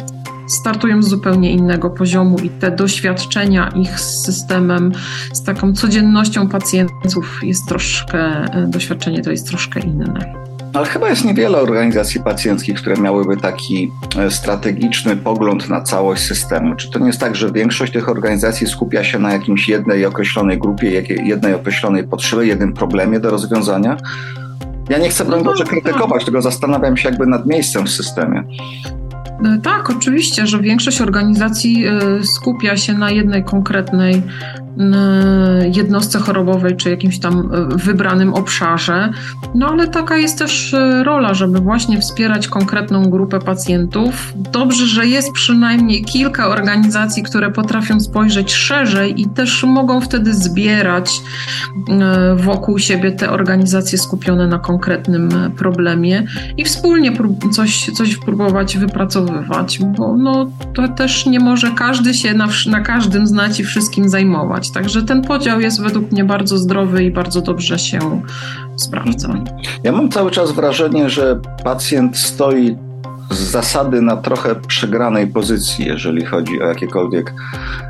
startują 0.49 1.03
z 1.03 1.09
zupełnie 1.09 1.53
innego 1.53 1.91
poziomu 1.91 2.39
i 2.39 2.51
te 2.51 2.71
doświadczenia 2.71 3.69
ich 3.69 4.01
z 4.01 4.25
systemem, 4.25 4.93
z 5.33 5.43
taką 5.43 5.73
codziennością 5.73 6.49
pacjentów 6.49 7.41
jest 7.43 7.69
troszkę, 7.69 8.19
e, 8.19 8.67
doświadczenie 8.69 9.23
to 9.23 9.31
jest 9.31 9.49
troszkę 9.49 9.81
inne. 9.81 10.46
Ale 10.77 10.87
chyba 10.87 11.09
jest 11.09 11.25
niewiele 11.25 11.59
organizacji 11.59 12.21
pacjenckich, 12.21 12.77
które 12.77 12.97
miałyby 12.97 13.37
taki 13.37 13.93
e, 14.19 14.31
strategiczny 14.31 15.17
pogląd 15.17 15.69
na 15.69 15.81
całość 15.81 16.23
systemu. 16.23 16.75
Czy 16.75 16.91
to 16.91 16.99
nie 16.99 17.07
jest 17.07 17.21
tak, 17.21 17.37
że 17.37 17.53
większość 17.53 17.93
tych 17.93 18.09
organizacji 18.09 18.67
skupia 18.67 19.05
się 19.05 19.19
na 19.19 19.33
jakimś 19.33 19.69
jednej 19.69 20.07
określonej 20.07 20.59
grupie, 20.59 21.03
jednej 21.25 21.55
określonej 21.55 22.09
potrzebie, 22.09 22.47
jednym 22.47 22.73
problemie 22.73 23.21
do 23.21 23.31
rozwiązania? 23.31 23.97
Ja 24.89 24.99
nie 24.99 25.09
chcę, 25.09 25.25
broń 25.25 25.45
Boże, 25.45 25.65
krytykować, 25.65 26.25
tylko 26.25 26.43
zastanawiam 26.43 26.97
się 26.97 27.09
jakby 27.09 27.27
nad 27.27 27.47
miejscem 27.47 27.87
w 27.87 27.91
systemie. 27.91 28.45
E, 29.45 29.59
tak, 29.63 29.91
oczywiście, 29.91 30.47
że 30.47 30.61
większość 30.61 31.01
organizacji 31.01 31.87
e, 31.87 31.93
skupia 32.25 32.77
się 32.77 32.95
na 32.95 33.11
jednej 33.11 33.45
konkretnej 33.45 34.23
jednostce 35.73 36.19
chorobowej 36.19 36.77
czy 36.77 36.91
jakimś 36.91 37.19
tam 37.19 37.51
e, 37.53 37.77
wybranym 37.77 38.35
obszarze. 38.35 39.11
No 39.55 39.69
ale 39.69 39.89
taka 39.89 40.17
jest 40.17 40.39
też 40.39 40.75
e, 40.75 41.05
rola, 41.05 41.35
żeby 41.35 41.59
właśnie 41.59 42.01
wspierać 42.01 42.49
konkretną 42.49 43.11
grupę 43.11 43.39
pacjentów. 43.39 44.33
Dobrze, 44.53 44.87
że 44.87 45.07
jest 45.07 45.33
przynajmniej 45.33 46.05
kilka 46.05 46.49
organizacji, 46.49 47.23
które 47.23 47.51
potrafią 47.51 48.01
spojrzeć 48.01 48.53
szerzej 48.53 49.21
i 49.21 49.27
też 49.27 49.65
mogą 49.65 50.01
wtedy 50.01 50.35
zbierać 50.35 51.21
wokół 52.37 52.79
siebie 52.79 53.13
te 53.13 53.31
organizacje 53.31 53.99
skupione 53.99 54.47
na 54.47 54.59
konkretnym 54.59 55.29
problemie 55.57 56.27
i 56.57 56.65
wspólnie 56.65 57.13
coś, 57.53 57.91
coś 57.91 58.17
próbować 58.17 58.79
wypracowywać, 58.79 59.79
bo 59.79 60.17
no, 60.17 60.51
to 60.75 60.89
też 60.89 61.27
nie 61.27 61.41
może 61.41 61.71
każdy 61.71 62.15
się 62.15 62.35
na, 62.35 62.49
na 62.67 62.81
każdym 62.81 63.27
znać 63.27 63.61
i 63.61 63.65
wszystkim 63.65 64.09
zajmować. 64.09 64.66
Także 64.71 65.03
ten 65.03 65.23
podział 65.23 65.61
jest 65.61 65.83
według 65.83 66.13
mnie 66.13 66.25
bardzo 66.25 66.59
zdrowy 66.59 67.05
i 67.05 67.11
bardzo 67.11 67.41
dobrze 67.41 67.79
się 67.79 68.23
sprawdza. 68.77 69.35
Ja 69.85 69.93
mam 69.93 70.09
cały 70.09 70.31
czas 70.31 70.53
wrażenie, 70.53 71.11
że 71.11 71.41
pacjent 71.65 72.19
stoi 72.19 72.77
z 73.31 73.39
zasady 73.39 74.03
na 74.03 74.17
trochę 74.17 74.55
przegranej 74.55 75.27
pozycji, 75.27 75.87
jeżeli 75.87 76.25
chodzi 76.25 76.63
o 76.63 76.67
jakiekolwiek 76.67 77.35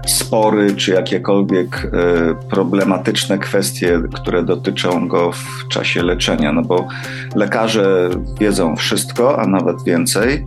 spory 0.06 0.76
czy 0.76 0.90
jakiekolwiek 0.90 1.85
e, 1.85 2.49
problematyczne 2.50 3.38
kwestie, 3.38 4.00
które 4.14 4.42
dotyczą 4.42 5.09
go 5.09 5.33
w 5.33 5.68
czasie 5.68 6.02
leczenia. 6.02 6.52
No 6.52 6.62
bo 6.62 6.88
lekarze 7.35 8.11
wiedzą 8.40 8.76
wszystko, 8.76 9.38
a 9.40 9.47
nawet 9.47 9.85
więcej, 9.85 10.45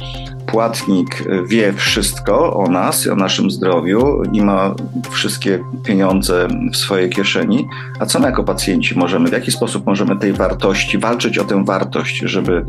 płatnik 0.52 1.24
wie 1.48 1.74
wszystko 1.74 2.54
o 2.54 2.68
nas 2.68 3.08
o 3.08 3.16
naszym 3.16 3.52
zdrowiu 3.52 4.24
i 4.34 4.42
ma 4.42 4.76
wszystkie 5.12 5.60
pieniądze 5.84 6.48
w 6.74 6.78
swojej 6.78 7.10
kieszeni, 7.10 7.68
a 8.00 8.06
co 8.06 8.20
my 8.20 8.26
jako 8.26 8.44
pacjenci 8.44 8.98
możemy, 8.98 9.30
w 9.30 9.34
jaki 9.34 9.52
sposób 9.52 9.86
możemy 9.86 10.18
tej 10.18 10.34
wartości, 10.34 10.98
walczyć 10.98 11.38
o 11.38 11.46
tę 11.46 11.66
wartość, 11.66 12.18
żeby, 12.18 12.66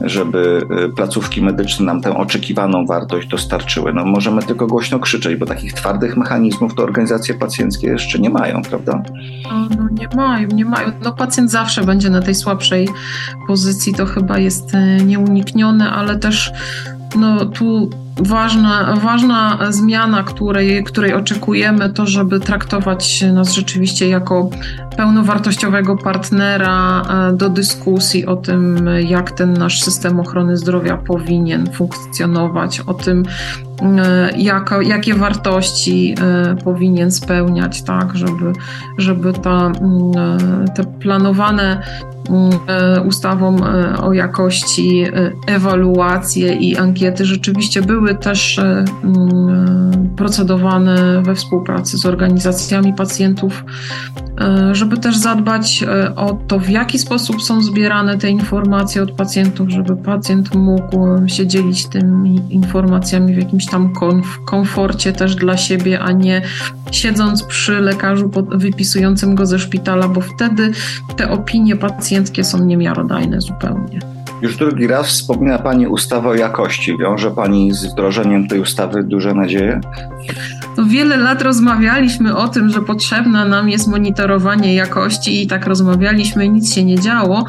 żeby 0.00 0.66
y, 0.84 0.88
placówki 0.88 1.42
medyczne 1.42 1.86
nam 1.86 2.00
tę 2.00 2.16
oczekiwaną 2.16 2.86
wartość 2.86 3.28
dostarczyły? 3.28 3.92
No 3.92 4.04
możemy 4.04 4.42
tylko 4.42 4.66
głośno 4.66 4.98
krzyczeć, 4.98 5.36
bo 5.36 5.46
takich 5.46 5.72
twardych 5.72 6.16
mechanizmów 6.16 6.74
to 6.74 6.82
organizacje 6.82 7.34
pacjenckie 7.34 7.86
jeszcze 7.86 8.18
nie 8.18 8.30
mają, 8.30 8.62
prawda? 8.62 9.02
No 9.76 9.88
nie 9.92 10.08
mają, 10.16 10.48
nie 10.48 10.64
mają. 10.64 10.92
No 11.04 11.12
pacjent 11.12 11.50
zawsze 11.50 11.84
będzie 11.84 12.10
na 12.10 12.22
tej 12.22 12.34
słabszej 12.34 12.88
pozycji, 13.46 13.94
to 13.94 14.06
chyba 14.06 14.38
jest 14.38 14.74
y, 14.74 15.04
nieuniknione, 15.04 15.90
ale 15.90 16.16
też 16.16 16.52
no 17.16 17.46
tu 17.46 17.90
ważna, 18.20 18.96
ważna 18.96 19.58
zmiana, 19.70 20.22
której, 20.22 20.84
której 20.84 21.14
oczekujemy, 21.14 21.92
to 21.92 22.06
żeby 22.06 22.40
traktować 22.40 23.22
nas 23.22 23.52
rzeczywiście 23.52 24.08
jako 24.08 24.50
pełnowartościowego 24.96 25.96
partnera 25.96 27.02
e, 27.02 27.32
do 27.32 27.48
dyskusji 27.48 28.26
o 28.26 28.36
tym, 28.36 28.88
jak 29.08 29.30
ten 29.30 29.52
nasz 29.52 29.82
system 29.82 30.20
ochrony 30.20 30.56
zdrowia 30.56 30.96
powinien 30.96 31.72
funkcjonować, 31.72 32.80
o 32.80 32.94
tym, 32.94 33.22
e, 33.82 34.30
jak, 34.36 34.74
jakie 34.82 35.14
wartości 35.14 36.14
e, 36.20 36.56
powinien 36.64 37.10
spełniać, 37.10 37.82
tak, 37.82 38.16
żeby, 38.16 38.52
żeby 38.98 39.32
ta, 39.32 39.72
te 40.76 40.84
planowane 40.84 41.82
ustawą 43.06 43.56
o 44.02 44.12
jakości 44.12 45.04
ewaluacje 45.46 46.54
i 46.54 46.76
ankiety 46.76 47.24
rzeczywiście 47.24 47.82
były 47.82 48.14
też 48.14 48.60
procedowane 50.16 51.22
we 51.22 51.34
współpracy 51.34 51.98
z 51.98 52.06
organizacjami 52.06 52.94
pacjentów 52.94 53.64
E, 54.40 54.74
żeby 54.74 54.96
też 54.96 55.16
zadbać 55.16 55.82
e, 55.82 56.14
o 56.14 56.38
to, 56.48 56.58
w 56.58 56.68
jaki 56.68 56.98
sposób 56.98 57.42
są 57.42 57.62
zbierane 57.62 58.18
te 58.18 58.30
informacje 58.30 59.02
od 59.02 59.12
pacjentów, 59.12 59.68
żeby 59.68 59.96
pacjent 59.96 60.54
mógł 60.54 61.28
się 61.28 61.46
dzielić 61.46 61.86
tymi 61.86 62.42
informacjami 62.50 63.34
w 63.34 63.38
jakimś 63.38 63.65
tam 63.66 63.92
komforcie 64.44 65.12
też 65.12 65.34
dla 65.34 65.56
siebie, 65.56 66.00
a 66.00 66.12
nie 66.12 66.42
siedząc 66.90 67.42
przy 67.42 67.80
lekarzu 67.80 68.30
wypisującym 68.48 69.34
go 69.34 69.46
ze 69.46 69.58
szpitala, 69.58 70.08
bo 70.08 70.20
wtedy 70.20 70.72
te 71.16 71.30
opinie 71.30 71.76
pacjenckie 71.76 72.44
są 72.44 72.64
niemiarodajne 72.64 73.40
zupełnie. 73.40 74.15
Już 74.46 74.56
drugi 74.56 74.86
raz 74.86 75.06
wspomina 75.06 75.58
Pani 75.58 75.86
ustawę 75.86 76.28
o 76.28 76.34
jakości. 76.34 76.98
Wiąże 76.98 77.30
Pani 77.30 77.74
z 77.74 77.86
wdrożeniem 77.86 78.48
tej 78.48 78.60
ustawy 78.60 79.02
duże 79.02 79.34
nadzieje? 79.34 79.80
wiele 80.84 81.16
lat 81.16 81.42
rozmawialiśmy 81.42 82.36
o 82.36 82.48
tym, 82.48 82.70
że 82.70 82.82
potrzebna 82.82 83.44
nam 83.44 83.68
jest 83.68 83.88
monitorowanie 83.88 84.74
jakości 84.74 85.42
i 85.42 85.46
tak 85.46 85.66
rozmawialiśmy, 85.66 86.48
nic 86.48 86.74
się 86.74 86.84
nie 86.84 87.00
działo. 87.00 87.44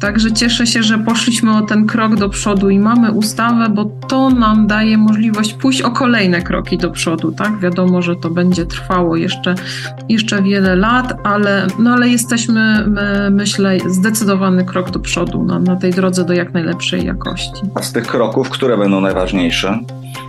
Także 0.00 0.32
cieszę 0.32 0.66
się, 0.66 0.82
że 0.82 0.98
poszliśmy 0.98 1.56
o 1.56 1.62
ten 1.62 1.86
krok 1.86 2.16
do 2.16 2.28
przodu 2.28 2.70
i 2.70 2.78
mamy 2.78 3.12
ustawę, 3.12 3.68
bo 3.68 3.84
to 4.08 4.30
nam 4.30 4.66
daje 4.66 4.98
możliwość 4.98 5.54
pójść 5.54 5.82
o 5.82 5.90
kolejne 5.90 6.42
kroki 6.42 6.78
do 6.78 6.90
przodu, 6.90 7.32
tak? 7.32 7.58
Wiadomo, 7.58 8.02
że 8.02 8.16
to 8.16 8.30
będzie 8.30 8.66
trwało 8.66 9.16
jeszcze, 9.16 9.54
jeszcze 10.08 10.42
wiele 10.42 10.76
lat, 10.76 11.20
ale, 11.24 11.66
no 11.78 11.90
ale 11.90 12.08
jesteśmy, 12.08 12.84
my, 12.86 13.30
myślę, 13.30 13.78
zdecydowany 13.86 14.64
krok 14.64 14.90
do 14.90 15.00
przodu 15.00 15.44
na, 15.44 15.58
na 15.58 15.76
tej 15.76 15.92
drodze 15.92 16.24
do 16.24 16.32
jak 16.38 16.54
najlepszej 16.54 17.06
jakości. 17.06 17.62
A 17.74 17.82
z 17.82 17.92
tych 17.92 18.06
kroków, 18.06 18.50
które 18.50 18.78
będą 18.78 19.00
najważniejsze? 19.00 19.78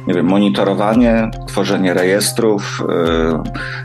nie 0.08 0.16
wiem, 0.16 0.26
monitorowanie, 0.26 1.32
tworzenie 1.48 1.94
rejestrów, 1.94 2.84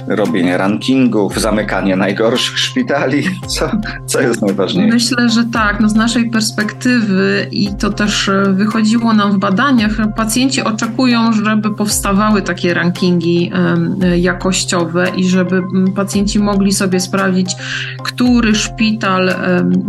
yy, 0.09 0.16
robienie 0.16 0.59
rankingów, 0.59 1.40
zamykanie 1.40 1.97
najgorszych 1.97 2.59
szpitali? 2.59 3.23
Co, 3.57 3.71
co 4.07 4.21
jest 4.21 4.43
najważniejsze? 4.43 4.95
Myślę, 4.95 5.28
że 5.28 5.45
tak. 5.45 5.81
No 5.81 5.88
z 5.88 5.95
naszej 5.95 6.31
perspektywy 6.31 7.47
i 7.50 7.75
to 7.75 7.90
też 7.90 8.28
e, 8.28 8.43
wychodziło 8.52 9.12
nam 9.12 9.33
w 9.33 9.38
badaniach, 9.38 9.90
pacjenci 10.16 10.62
oczekują, 10.62 11.33
żeby 11.33 11.75
powstawały 11.75 12.43
takie 12.43 12.75
rankingi 12.75 13.52
yy, 14.00 14.19
jakościowe 14.19 15.11
i 15.16 15.28
żeby 15.28 15.62
pacjenci 15.97 16.38
mogli 16.38 16.73
sobie 16.73 17.00
sprawdzić, 17.00 17.57
który 18.02 18.54
szpital 18.54 19.35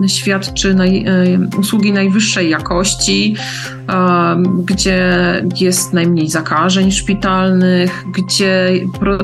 yy, 0.02 0.10
świadczy 0.10 0.74
naj, 0.74 1.06
usługi 1.60 1.94
najwyższej 2.16 2.50
jakości, 2.50 3.36
gdzie 4.66 5.02
jest 5.60 5.94
najmniej 5.94 6.30
zakażeń 6.30 6.92
szpitalnych, 6.92 8.04
gdzie, 8.14 8.72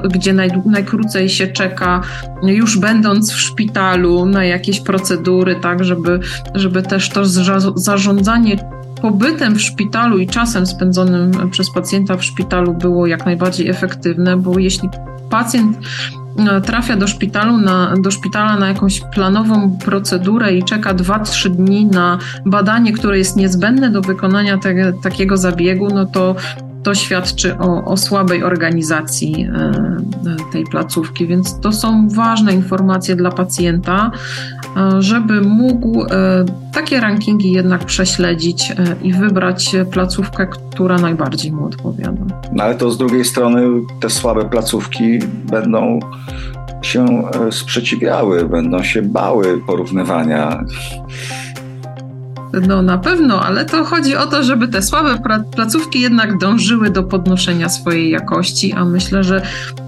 gdzie 0.10 0.34
naj, 0.34 0.50
najkrócej 0.66 1.30
się 1.30 1.48
czeka, 1.48 2.02
już 2.44 2.78
będąc 2.78 3.32
w 3.32 3.40
szpitalu, 3.40 4.26
na 4.26 4.46
jakieś 4.46 4.80
procedury, 4.80 5.56
tak, 5.56 5.84
żeby, 5.84 6.20
żeby 6.56 6.82
też 6.82 7.10
to 7.10 7.26
zarządzanie 7.76 8.58
pobytem 9.02 9.56
w 9.56 9.62
szpitalu 9.62 10.20
i 10.20 10.28
czasem 10.28 10.66
spędzonym 10.66 11.50
przez 11.52 11.74
pacjenta 11.74 12.18
w 12.18 12.24
szpitalu 12.24 12.74
było 12.74 13.08
jak 13.08 13.26
najbardziej 13.26 13.70
efektywne, 13.70 14.38
bo 14.38 14.60
jeśli 14.60 14.90
pacjent 15.30 15.78
trafia 16.66 16.96
do, 16.96 17.08
szpitalu 17.08 17.58
na, 17.58 17.94
do 18.02 18.12
szpitala 18.12 18.60
na 18.60 18.68
jakąś 18.68 19.02
planową 19.14 19.78
procedurę 19.86 20.54
i 20.54 20.64
czeka 20.64 20.94
2-3 20.94 21.50
dni 21.50 21.86
na 21.86 22.18
badanie, 22.46 22.94
które 22.94 23.18
jest 23.18 23.36
niezbędne 23.36 23.90
do 23.90 24.02
wykonania 24.02 24.58
te, 24.58 24.94
takiego 25.04 25.38
zabiegu, 25.38 25.88
no 25.88 26.06
to 26.06 26.36
to 26.84 26.96
świadczy 26.96 27.58
o, 27.58 27.86
o, 27.86 27.98
słabej 27.98 28.44
organizacji 28.44 29.46
e, 29.46 29.52
e, 29.56 30.52
tej 30.52 30.64
placówki, 30.64 31.28
więc 31.28 31.60
to 31.60 31.72
są 31.72 32.10
ważne 32.10 32.54
informacje 32.54 33.16
dla 33.16 33.32
pacjenta, 33.32 34.12
żeby 35.00 35.42
mógł 35.42 36.06
takie 36.74 37.00
rankingi 37.00 37.52
jednak 37.52 37.86
prześledzić 37.86 38.74
i 39.02 39.14
wybrać 39.14 39.76
placówkę, 39.92 40.48
która 40.48 40.98
najbardziej 40.98 41.52
mu 41.52 41.66
odpowiada. 41.66 42.26
No 42.54 42.64
ale 42.64 42.76
to 42.76 42.92
z 42.92 42.98
drugiej 42.98 43.26
strony 43.26 43.62
te 44.00 44.10
słabe 44.10 44.46
placówki 44.46 45.20
będą 45.52 46.00
się 46.82 47.06
e, 47.48 47.52
sprzeciwiały, 47.52 48.50
będą 48.50 48.84
się 48.84 49.02
bały 49.02 49.62
porównywania. 49.68 50.64
No 52.68 52.82
na 52.82 52.98
pewno, 52.98 53.44
ale 53.44 53.66
to 53.66 53.86
chodzi 53.86 54.16
o 54.16 54.28
to, 54.28 54.44
żeby 54.44 54.68
te 54.68 54.82
słabe 54.82 55.18
placówki 55.56 56.02
jednak 56.02 56.38
dążyły 56.38 56.90
do 56.90 57.04
podnoszenia 57.04 57.70
swojej 57.70 58.10
jakości, 58.10 58.74
a 58.74 58.86
myślę, 58.86 59.24
że 59.24 59.42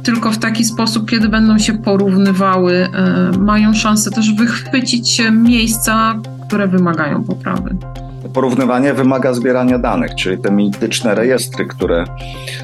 tylko 0.04 0.32
w 0.32 0.38
taki 0.38 0.66
sposób, 0.66 1.10
kiedy 1.10 1.30
będą 1.30 1.58
się 1.58 1.74
porównywały, 1.74 2.90
e, 2.94 3.32
mają 3.38 3.74
szansę 3.74 4.12
też 4.12 4.34
wychwycić 4.34 5.22
miejsca, 5.32 6.16
które 6.48 6.68
wymagają 6.68 7.24
poprawy 7.24 7.76
porównywanie 8.34 8.94
wymaga 8.94 9.34
zbierania 9.34 9.80
danych, 9.80 10.16
czyli 10.16 10.38
te 10.38 10.52
mityczne 10.52 11.16
rejestry, 11.16 11.66
które 11.66 12.06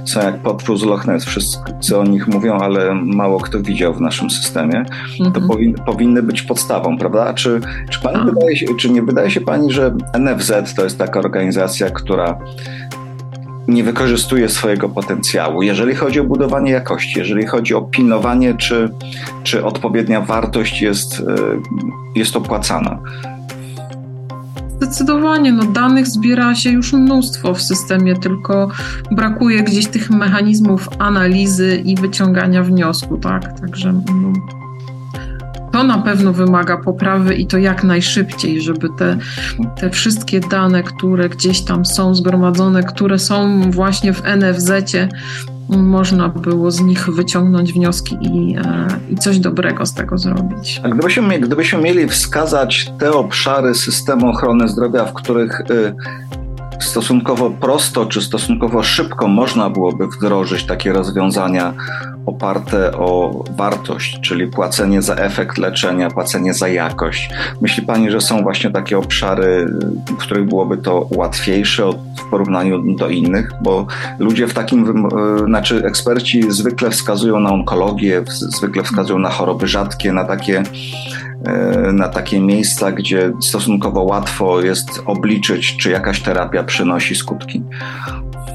są 0.06 0.20
jak 0.20 0.38
potwór 0.38 0.78
z 0.78 0.84
Loch 0.84 1.08
Ness. 1.08 1.26
Wszyscy 1.26 1.98
o 1.98 2.04
nich 2.04 2.28
mówią, 2.28 2.58
ale 2.58 2.96
mało 2.96 3.40
kto 3.40 3.60
widział 3.60 3.94
w 3.94 4.02
naszym 4.02 4.30
systemie. 4.30 4.86
To 5.18 5.26
mhm. 5.26 5.48
powin, 5.48 5.74
powinny 5.74 6.24
być 6.24 6.42
podstawą, 6.42 6.98
prawda? 6.98 7.34
Czy, 7.34 7.60
czy, 7.90 8.02
pani 8.02 8.32
wydaje 8.32 8.58
się, 8.58 8.66
czy 8.80 8.90
nie 8.90 9.02
wydaje 9.02 9.32
się 9.32 9.42
pani, 9.42 9.72
że 9.72 9.96
NFZ 10.20 10.52
to 10.76 10.84
jest 10.84 10.98
taka 10.98 11.20
organizacja, 11.20 11.90
która 11.90 12.40
nie 13.68 13.84
wykorzystuje 13.84 14.50
swojego 14.50 14.90
potencjału, 14.90 15.62
jeżeli 15.62 15.96
chodzi 15.96 16.20
o 16.20 16.24
budowanie 16.24 16.72
jakości, 16.72 17.20
jeżeli 17.20 17.46
chodzi 17.46 17.74
o 17.74 17.82
pilnowanie, 17.82 18.54
czy, 18.54 18.90
czy 19.44 19.66
odpowiednia 19.66 20.22
wartość 20.22 20.82
jest, 20.82 21.20
e, 21.20 21.24
jest 22.16 22.36
opłacana. 22.36 23.00
Zdecydowanie, 24.90 25.52
no 25.52 25.64
danych 25.64 26.08
zbiera 26.08 26.56
się 26.56 26.70
już 26.70 26.94
mnóstwo 26.94 27.54
w 27.54 27.62
systemie, 27.62 28.16
tylko 28.16 28.72
brakuje 29.12 29.64
gdzieś 29.64 29.88
tych 29.88 30.10
mechanizmów 30.10 30.90
analizy 31.00 31.82
i 31.86 31.96
wyciągania 31.96 32.64
wniosku, 32.64 33.18
tak? 33.18 33.60
Także 33.60 33.94
no, 33.94 34.34
to 35.72 35.84
na 35.84 35.98
pewno 35.98 36.34
wymaga 36.34 36.78
poprawy 36.78 37.36
i 37.36 37.48
to 37.48 37.58
jak 37.58 37.84
najszybciej, 37.84 38.62
żeby 38.62 38.88
te, 38.98 39.18
te 39.80 39.90
wszystkie 39.90 40.40
dane, 40.40 40.84
które 40.84 41.30
gdzieś 41.30 41.62
tam 41.62 41.86
są 41.86 42.16
zgromadzone, 42.16 42.84
które 42.84 43.20
są 43.20 43.62
właśnie 43.72 44.14
w 44.14 44.22
NFZ-cie, 44.24 45.10
można 45.78 46.30
było 46.30 46.72
z 46.72 46.82
nich 46.82 47.10
wyciągnąć 47.10 47.74
wnioski 47.74 48.18
i, 48.22 48.58
e, 48.58 48.88
i 49.10 49.16
coś 49.16 49.40
dobrego 49.40 49.86
z 49.86 49.94
tego 49.94 50.18
zrobić. 50.18 50.82
Gdybyśmy, 50.84 51.40
gdybyśmy 51.40 51.82
mieli 51.82 52.08
wskazać 52.08 52.92
te 53.00 53.12
obszary 53.12 53.76
systemu 53.76 54.30
ochrony 54.30 54.68
zdrowia, 54.68 55.06
w 55.06 55.14
których 55.14 55.62
y, 55.62 55.96
stosunkowo 56.80 57.50
prosto 57.50 58.06
czy 58.06 58.22
stosunkowo 58.22 58.84
szybko 58.84 59.28
można 59.28 59.70
byłoby 59.70 60.08
wdrożyć 60.08 60.66
takie 60.66 60.94
rozwiązania 60.94 61.74
oparte 62.26 62.92
o 62.92 63.44
wartość, 63.58 64.20
czyli 64.22 64.48
płacenie 64.48 65.02
za 65.02 65.16
efekt 65.16 65.58
leczenia, 65.58 66.10
płacenie 66.10 66.54
za 66.54 66.68
jakość. 66.68 67.30
Myśli 67.62 67.84
Pani, 67.84 68.12
że 68.12 68.22
są 68.22 68.42
właśnie 68.42 68.72
takie 68.72 68.98
obszary, 68.98 69.66
w 70.08 70.18
których 70.18 70.48
byłoby 70.48 70.78
to 70.78 71.08
łatwiejsze 71.12 71.90
w 72.18 72.30
porównaniu 72.30 72.96
do 72.96 73.10
innych? 73.10 73.52
Bo 73.62 73.88
ludzie 74.20 74.48
w 74.48 74.54
takim, 74.54 75.06
e, 75.06 75.40
znaczy 75.46 75.86
eksperci 75.86 76.52
zwykle 76.52 76.90
wskazują 76.90 77.40
na 77.40 77.52
onkologię, 77.52 78.24
zwykle 78.28 78.84
wskazują 78.84 79.20
na 79.20 79.30
choroby 79.30 79.68
rzadkie, 79.68 80.14
na 80.14 80.26
takie 80.26 80.64
e, 81.46 81.92
na 81.94 82.10
takie 82.10 82.40
miejsca, 82.40 82.92
gdzie 82.92 83.32
stosunkowo 83.42 84.04
łatwo 84.04 84.62
jest 84.62 84.90
obliczyć, 85.06 85.78
czy 85.78 85.92
jakaś 85.92 86.22
terapia 86.22 86.64
przynosi 86.64 87.16
skutki. 87.16 87.64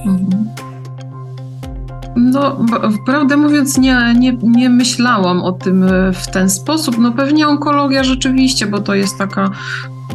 Mhm. 0.07 0.44
No, 2.17 2.57
prawdę 3.07 3.37
mówiąc, 3.37 3.79
nie, 3.79 4.15
nie, 4.19 4.37
nie 4.43 4.71
myślałam 4.71 5.43
o 5.43 5.53
tym 5.53 5.83
e, 5.83 6.13
w 6.13 6.27
ten 6.27 6.51
sposób. 6.51 6.99
No 6.99 7.13
pewnie 7.13 7.49
onkologia 7.49 8.05
rzeczywiście, 8.05 8.67
bo 8.67 8.81
to 8.81 8.95
jest 8.95 9.19
taka 9.19 9.51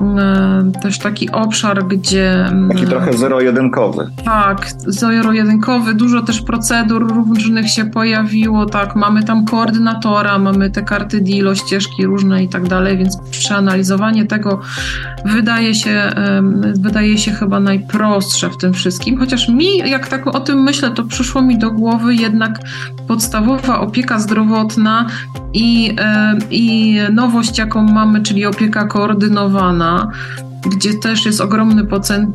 E, 0.02 0.72
też 0.82 1.00
taki 1.00 1.32
obszar, 1.32 1.88
gdzie... 1.88 2.46
Mm, 2.46 2.70
taki 2.70 2.86
trochę 2.86 3.14
zero-jedynkowy. 3.14 4.10
Tak, 4.26 4.68
zero-jedynkowy, 4.88 5.94
dużo 5.94 6.22
też 6.22 6.42
procedur 6.42 7.14
różnych 7.14 7.70
się 7.70 7.86
pojawiło, 7.86 8.66
tak, 8.66 8.96
mamy 8.96 9.24
tam 9.24 9.46
koordynatora, 9.46 10.40
mamy 10.40 10.70
te 10.70 10.82
karty 10.82 11.22
DILO, 11.22 11.56
ścieżki 11.56 12.06
różne 12.06 12.44
i 12.44 12.48
tak 12.48 12.68
dalej, 12.68 12.98
więc 12.98 13.18
przeanalizowanie 13.32 14.26
tego 14.26 14.60
wydaje 15.26 15.76
się, 15.76 16.12
wydaje 16.80 17.18
się 17.18 17.32
chyba 17.32 17.60
najprostsze 17.60 18.50
w 18.50 18.58
tym 18.58 18.74
wszystkim, 18.74 19.18
chociaż 19.18 19.50
mi, 19.50 19.78
jak 19.78 20.08
tak 20.08 20.28
o 20.28 20.40
tym 20.40 20.64
myślę, 20.64 20.92
to 20.92 21.04
przyszło 21.04 21.42
mi 21.42 21.58
do 21.58 21.72
głowy 21.72 22.16
jednak 22.16 22.60
podstawowa 23.08 23.80
opieka 23.80 24.20
zdrowotna 24.20 25.06
i, 25.54 25.96
i 26.52 26.96
nowość, 27.14 27.58
jaką 27.58 27.82
mamy, 27.84 28.22
czyli 28.22 28.46
opieka 28.46 28.88
koordynowana, 28.88 30.12
gdzie 30.66 30.94
też 30.94 31.26
jest 31.26 31.42
ogromny 31.42 31.84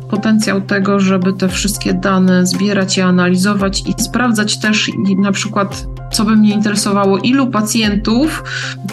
potencjał 0.09 0.61
tego, 0.61 0.99
żeby 0.99 1.33
te 1.33 1.49
wszystkie 1.49 1.93
dane 1.93 2.45
zbierać 2.45 2.97
i 2.97 3.01
analizować 3.01 3.83
i 3.87 4.03
sprawdzać 4.03 4.59
też 4.59 4.91
na 5.17 5.31
przykład 5.31 5.85
co 6.15 6.25
by 6.25 6.35
mnie 6.35 6.53
interesowało, 6.53 7.17
ilu 7.17 7.47
pacjentów 7.47 8.43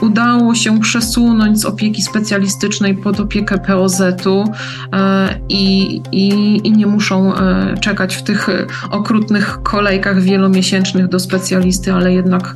udało 0.00 0.54
się 0.54 0.80
przesunąć 0.80 1.60
z 1.60 1.64
opieki 1.64 2.02
specjalistycznej 2.02 2.94
pod 2.94 3.20
opiekę 3.20 3.58
POZ-u 3.58 4.44
e, 4.92 5.34
i, 5.48 5.96
i, 6.12 6.28
i 6.64 6.72
nie 6.72 6.86
muszą 6.86 7.34
e, 7.34 7.74
czekać 7.80 8.16
w 8.16 8.22
tych 8.22 8.48
okrutnych 8.90 9.62
kolejkach 9.62 10.20
wielomiesięcznych 10.20 11.08
do 11.08 11.18
specjalisty, 11.18 11.92
ale 11.92 12.12
jednak 12.12 12.54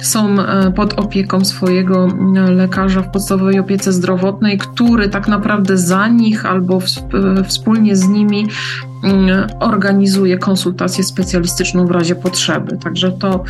są 0.00 0.40
e, 0.40 0.72
pod 0.72 0.98
opieką 0.98 1.44
swojego 1.44 2.08
lekarza 2.48 3.02
w 3.02 3.10
podstawowej 3.10 3.58
opiece 3.58 3.92
zdrowotnej, 3.92 4.58
który 4.58 5.08
tak 5.08 5.28
naprawdę 5.28 5.78
za 5.78 6.08
nich 6.08 6.46
albo 6.46 6.80
wspólnie 7.46 7.96
z 7.96 8.08
nimi 8.08 8.48
organizuje 9.60 10.38
konsultację 10.38 11.04
specjalistyczną 11.04 11.86
w 11.86 11.90
razie 11.90 12.14
potrzeby. 12.14 12.76
Także 12.76 13.12
to 13.12 13.44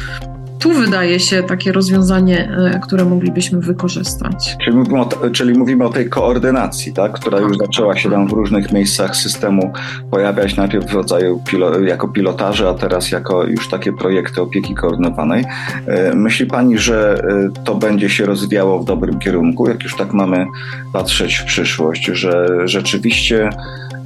tu 0.62 0.72
wydaje 0.72 1.20
się 1.20 1.42
takie 1.42 1.72
rozwiązanie, 1.72 2.50
e, 2.74 2.80
które 2.80 3.04
moglibyśmy 3.04 3.60
wykorzystać. 3.60 4.56
Czyli 4.64 4.76
mówimy 4.76 5.00
o, 5.00 5.08
czyli 5.32 5.58
mówimy 5.58 5.84
o 5.84 5.88
tej 5.88 6.08
koordynacji, 6.08 6.92
tak? 6.92 7.12
która 7.12 7.40
już 7.40 7.58
tak. 7.58 7.66
zaczęła 7.66 7.96
się 7.96 8.10
tam 8.10 8.28
w 8.28 8.32
różnych 8.32 8.72
miejscach 8.72 9.16
systemu 9.16 9.72
pojawiać, 10.10 10.56
najpierw 10.56 10.86
w 10.86 10.94
rodzaju 10.94 11.42
pilo, 11.46 11.80
jako 11.80 12.08
pilotaże, 12.08 12.68
a 12.68 12.74
teraz 12.74 13.10
jako 13.10 13.44
już 13.44 13.68
takie 13.68 13.92
projekty 13.92 14.42
opieki 14.42 14.74
koordynowanej. 14.74 15.44
E, 15.86 16.14
myśli 16.14 16.46
Pani, 16.46 16.78
że 16.78 17.14
e, 17.14 17.64
to 17.64 17.74
będzie 17.74 18.10
się 18.10 18.26
rozwijało 18.26 18.78
w 18.78 18.84
dobrym 18.84 19.18
kierunku, 19.18 19.68
jak 19.68 19.82
już 19.82 19.96
tak 19.96 20.12
mamy 20.12 20.46
patrzeć 20.92 21.34
w 21.34 21.44
przyszłość, 21.44 22.06
że 22.06 22.46
rzeczywiście 22.64 23.50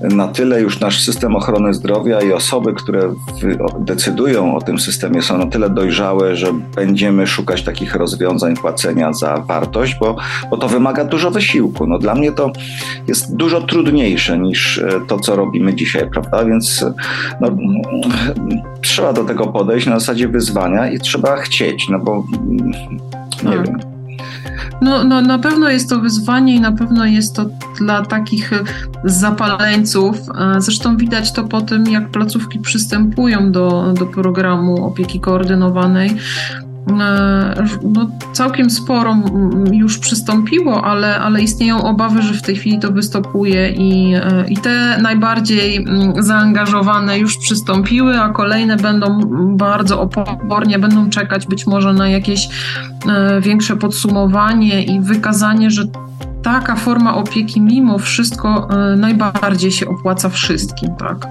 na 0.00 0.28
tyle 0.28 0.60
już 0.60 0.80
nasz 0.80 1.00
system 1.00 1.36
ochrony 1.36 1.74
zdrowia 1.74 2.20
i 2.20 2.32
osoby, 2.32 2.74
które 2.74 3.14
decydują 3.80 4.56
o 4.56 4.60
tym 4.60 4.78
systemie, 4.78 5.22
są 5.22 5.38
na 5.38 5.46
tyle 5.46 5.70
dojrzałe, 5.70 6.36
że 6.36 6.52
będziemy 6.74 7.26
szukać 7.26 7.62
takich 7.62 7.94
rozwiązań 7.94 8.56
płacenia 8.56 9.12
za 9.12 9.36
wartość, 9.36 9.96
bo, 10.00 10.16
bo 10.50 10.56
to 10.56 10.68
wymaga 10.68 11.04
dużo 11.04 11.30
wysiłku. 11.30 11.86
No, 11.86 11.98
dla 11.98 12.14
mnie 12.14 12.32
to 12.32 12.52
jest 13.08 13.36
dużo 13.36 13.60
trudniejsze 13.60 14.38
niż 14.38 14.78
e, 14.78 15.00
to, 15.06 15.20
co 15.20 15.36
robimy 15.36 15.74
dzisiaj, 15.74 16.10
prawda? 16.10 16.44
Więc 16.44 16.84
no, 17.40 17.48
trzeba 18.80 19.12
do 19.12 19.24
tego 19.24 19.46
podejść 19.46 19.86
na 19.86 19.98
zasadzie 19.98 20.28
wyzwania 20.28 20.90
i 20.90 20.98
trzeba 20.98 21.36
chcieć, 21.36 21.88
no 21.88 21.98
bo 21.98 22.24
nie 23.42 23.56
tak. 23.56 23.66
wiem. 23.66 23.95
No, 24.80 25.04
no, 25.04 25.20
na 25.20 25.38
pewno 25.38 25.70
jest 25.70 25.90
to 25.90 26.00
wyzwanie 26.00 26.54
i 26.54 26.60
na 26.60 26.72
pewno 26.72 27.06
jest 27.06 27.36
to 27.36 27.46
dla 27.78 28.02
takich 28.02 28.50
zapaleńców. 29.04 30.16
E, 30.38 30.60
zresztą 30.60 30.96
widać 30.96 31.32
to 31.32 31.44
po 31.44 31.60
tym, 31.60 31.86
jak 31.86 32.10
placówki 32.10 32.58
przystępują 32.58 33.52
do, 33.52 33.94
do 33.98 34.06
programu 34.06 34.86
opieki 34.86 35.20
koordynowanej. 35.20 36.16
No, 36.86 38.10
całkiem 38.32 38.70
sporo 38.70 39.16
już 39.72 39.98
przystąpiło, 39.98 40.84
ale, 40.84 41.20
ale 41.20 41.42
istnieją 41.42 41.84
obawy, 41.84 42.22
że 42.22 42.34
w 42.34 42.42
tej 42.42 42.56
chwili 42.56 42.78
to 42.78 42.92
występuje 42.92 43.70
i, 43.70 44.14
e, 44.14 44.44
i 44.48 44.56
te 44.56 44.98
najbardziej 45.02 45.86
zaangażowane 46.18 47.18
już 47.18 47.38
przystąpiły, 47.38 48.20
a 48.20 48.28
kolejne 48.28 48.76
będą 48.76 49.20
bardzo 49.56 50.00
opornie, 50.00 50.78
będą 50.78 51.10
czekać 51.10 51.46
być 51.46 51.66
może 51.66 51.92
na 51.92 52.08
jakieś 52.08 52.48
e, 53.08 53.40
większe 53.40 53.76
podsumowanie 53.76 54.82
i 54.82 55.00
wykazanie, 55.00 55.70
że 55.70 55.82
taka 56.42 56.76
forma 56.76 57.14
opieki 57.14 57.60
mimo 57.60 57.98
wszystko 57.98 58.68
najbardziej 58.96 59.72
się 59.72 59.88
opłaca 59.88 60.28
wszystkim, 60.28 60.88
tak. 60.98 61.26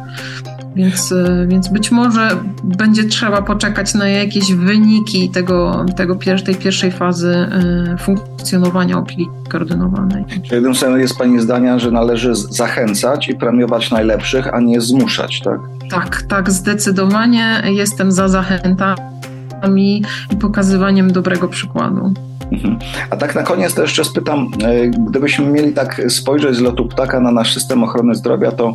Więc, 0.76 1.12
e, 1.12 1.46
więc 1.48 1.68
być 1.68 1.92
może 1.92 2.30
będzie 2.64 3.04
trzeba 3.04 3.42
poczekać 3.42 3.94
na 3.94 4.08
jakieś 4.08 4.54
wyniki 4.54 5.30
tego, 5.30 5.86
tego 5.96 6.16
tej 6.46 6.56
pierwszej 6.56 6.92
fazy 6.92 7.34
e, 7.34 7.98
funkcjonowania 7.98 8.98
opieki 8.98 9.28
koordynowanej. 9.50 10.26
Czyli 10.26 10.50
jednym 10.52 10.76
słowem 10.76 11.00
jest 11.00 11.18
Pani 11.18 11.40
zdania, 11.40 11.80
że 11.80 11.92
należy 11.92 12.36
zachęcać 12.36 13.30
i 13.30 13.36
premiować 13.36 13.92
najlepszych, 13.92 14.54
a 14.54 14.60
nie 14.60 14.82
zmuszać, 14.82 15.42
tak? 15.42 15.60
Tak, 15.90 16.22
tak, 16.22 16.52
zdecydowanie 16.52 17.64
jestem 17.66 18.12
za 18.12 18.28
zachętami 18.28 20.04
i 20.32 20.36
pokazywaniem 20.36 21.12
dobrego 21.12 21.48
przykładu. 21.48 22.14
Mhm. 22.52 22.78
A 23.10 23.16
tak 23.16 23.36
na 23.36 23.44
koniec 23.44 23.74
to 23.74 23.82
jeszcze 23.82 24.06
spytam, 24.06 24.50
e, 24.64 24.88
gdybyśmy 24.88 25.46
mieli 25.46 25.74
tak 25.74 26.02
spojrzeć 26.10 26.56
z 26.56 26.60
lotu 26.60 26.86
ptaka 26.86 27.20
na 27.20 27.32
nasz 27.32 27.54
system 27.54 27.84
ochrony 27.84 28.16
zdrowia, 28.16 28.52
to 28.52 28.74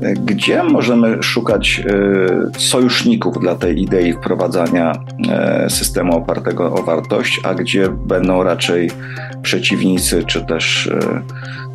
e, 0.00 0.12
gdzie 0.12 0.62
możemy 0.62 1.22
szukać 1.22 1.82
e, 1.86 2.60
sojuszników 2.60 3.40
dla 3.40 3.54
tej 3.54 3.82
idei 3.82 4.12
wprowadzania 4.12 4.92
systemu 5.68 6.16
opartego 6.16 6.72
o 6.74 6.82
wartość, 6.82 7.40
a 7.44 7.54
gdzie 7.54 7.88
będą 7.88 8.42
raczej 8.42 8.90
przeciwnicy, 9.42 10.24
czy 10.24 10.46
też 10.46 10.90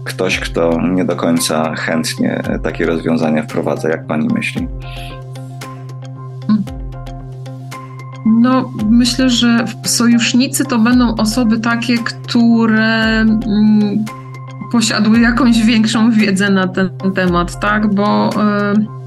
ktoś, 0.03 0.39
kto 0.39 0.81
nie 0.81 1.05
do 1.05 1.15
końca 1.15 1.75
chętnie 1.75 2.41
takie 2.63 2.85
rozwiązania 2.85 3.43
wprowadza, 3.43 3.89
jak 3.89 4.07
pani 4.07 4.27
myśli? 4.33 4.67
No, 8.25 8.71
myślę, 8.89 9.29
że 9.29 9.65
sojusznicy 9.85 10.65
to 10.65 10.79
będą 10.79 11.15
osoby 11.15 11.59
takie, 11.59 11.97
które 11.97 13.21
mm, 13.21 14.05
posiadły 14.71 15.19
jakąś 15.19 15.63
większą 15.63 16.11
wiedzę 16.11 16.49
na 16.49 16.67
ten 16.67 16.89
temat, 17.15 17.59
tak? 17.59 17.95
Bo 17.95 18.29
y, 18.29 19.01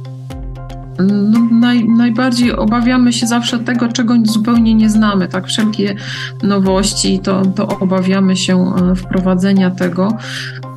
no, 1.02 1.48
naj, 1.50 1.88
najbardziej 1.88 2.52
obawiamy 2.52 3.12
się 3.12 3.26
zawsze 3.26 3.58
tego, 3.58 3.88
czego 3.88 4.14
zupełnie 4.24 4.74
nie 4.74 4.90
znamy, 4.90 5.28
tak? 5.28 5.46
Wszelkie 5.46 5.96
nowości, 6.42 7.18
to, 7.18 7.46
to 7.46 7.68
obawiamy 7.68 8.36
się 8.36 8.74
e, 8.74 8.94
wprowadzenia 8.94 9.70
tego. 9.70 10.18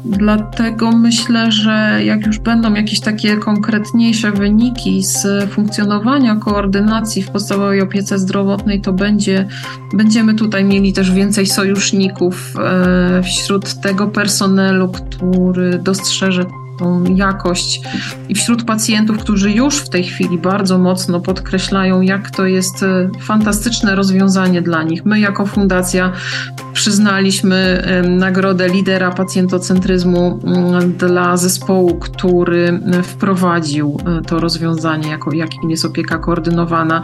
Dlatego 0.10 0.92
myślę, 0.92 1.52
że 1.52 2.00
jak 2.04 2.26
już 2.26 2.40
będą 2.40 2.74
jakieś 2.74 3.00
takie 3.00 3.38
konkretniejsze 3.38 4.32
wyniki 4.32 5.04
z 5.04 5.50
funkcjonowania 5.50 6.36
koordynacji 6.36 7.24
w 7.24 7.32
podstawowej 7.32 7.82
opiece 7.82 8.20
zdrowotnej, 8.20 8.82
to 8.82 8.94
będzie, 8.94 9.48
będziemy 9.94 10.34
tutaj 10.34 10.64
mieli 10.64 10.94
też 10.94 11.12
więcej 11.12 11.46
sojuszników 11.46 12.54
e, 12.60 13.24
wśród 13.24 13.82
tego 13.82 14.08
personelu, 14.08 14.90
który 14.90 15.80
dostrzeże 15.80 16.46
tą 16.80 17.04
jakość 17.16 17.82
i 18.30 18.36
wśród 18.36 18.64
pacjentów, 18.64 19.18
którzy 19.18 19.52
już 19.52 19.78
w 19.78 19.90
tej 19.90 20.04
chwili 20.04 20.38
bardzo 20.38 20.78
mocno 20.78 21.20
podkreślają, 21.20 22.02
jak 22.02 22.32
to 22.32 22.46
jest 22.46 22.84
e, 22.84 23.10
fantastyczne 23.22 23.96
rozwiązanie 23.96 24.62
dla 24.62 24.84
nich. 24.84 25.06
My 25.06 25.20
jako 25.20 25.46
fundacja 25.46 26.12
przyznaliśmy 26.74 27.88
nagrodę 28.10 28.68
lidera 28.68 29.12
pacjentocentryzmu 29.12 30.40
mm, 30.44 30.94
dla 30.94 31.38
zespołu, 31.38 31.96
który 31.96 32.80
wprowadził 33.04 33.98
e, 34.06 34.22
to 34.22 34.40
rozwiązanie, 34.40 35.10
jako, 35.10 35.34
jakim 35.34 35.70
jest 35.70 35.86
opieka 35.86 36.18
koordynowana. 36.18 37.02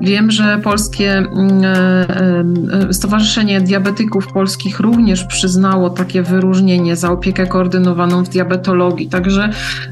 Wiem, 0.00 0.30
że 0.30 0.60
Polskie 0.64 1.18
e, 1.18 2.92
Stowarzyszenie 2.92 3.60
Diabetyków 3.60 4.26
Polskich 4.26 4.80
również 4.80 5.24
przyznało 5.24 5.90
takie 5.90 6.22
wyróżnienie 6.22 6.96
za 6.96 7.10
opiekę 7.10 7.46
koordynowaną 7.46 8.24
w 8.24 8.28
diabetologii. 8.28 9.08
Także 9.14 9.50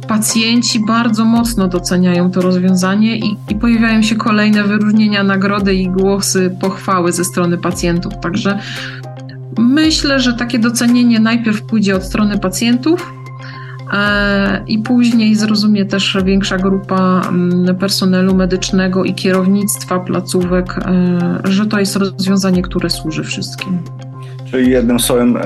pacjenci 0.09 0.81
bardzo 0.87 1.25
mocno 1.25 1.69
doceniają 1.69 2.31
to 2.31 2.41
rozwiązanie 2.41 3.17
i, 3.17 3.37
i 3.49 3.55
pojawiają 3.55 4.03
się 4.03 4.15
kolejne 4.15 4.65
wyróżnienia, 4.65 5.25
nagrody 5.25 5.75
i 5.75 5.89
głosy 5.89 6.57
pochwały 6.61 7.13
ze 7.13 7.25
strony 7.25 7.59
pacjentów. 7.59 8.13
Także 8.23 8.59
myślę, 9.59 10.21
że 10.21 10.33
takie 10.33 10.59
docenienie 10.59 11.21
najpierw 11.21 11.63
pójdzie 11.63 11.97
od 11.97 12.05
strony 12.05 12.39
pacjentów, 12.39 13.13
e, 13.93 14.65
i 14.67 14.79
później 14.79 15.35
zrozumie 15.35 15.85
też 15.85 16.19
większa 16.25 16.59
grupa 16.59 17.23
mm, 17.29 17.77
personelu 17.77 18.35
medycznego 18.35 19.05
i 19.05 19.15
kierownictwa 19.15 20.01
placówek, 20.01 20.79
e, 20.79 21.39
że 21.45 21.67
to 21.67 21.79
jest 21.79 21.97
rozwiązanie, 21.97 22.63
które 22.63 22.91
służy 22.91 23.25
wszystkim. 23.25 23.79
Czyli 24.51 24.71
jednym 24.71 25.01
słowem, 25.01 25.37
e, 25.37 25.43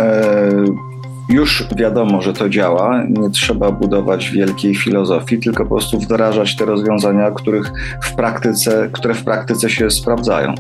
już 1.28 1.64
wiadomo, 1.76 2.22
że 2.22 2.32
to 2.32 2.48
działa, 2.48 3.02
nie 3.08 3.30
trzeba 3.30 3.72
budować 3.72 4.30
wielkiej 4.30 4.74
filozofii, 4.74 5.38
tylko 5.38 5.64
po 5.64 5.74
prostu 5.74 5.98
wdrażać 5.98 6.56
te 6.56 6.64
rozwiązania, 6.64 7.30
których 7.30 7.72
w 8.02 8.14
praktyce, 8.14 8.88
które 8.92 9.14
w 9.14 9.24
praktyce 9.24 9.70
się 9.70 9.90
sprawdzają. 9.90 10.54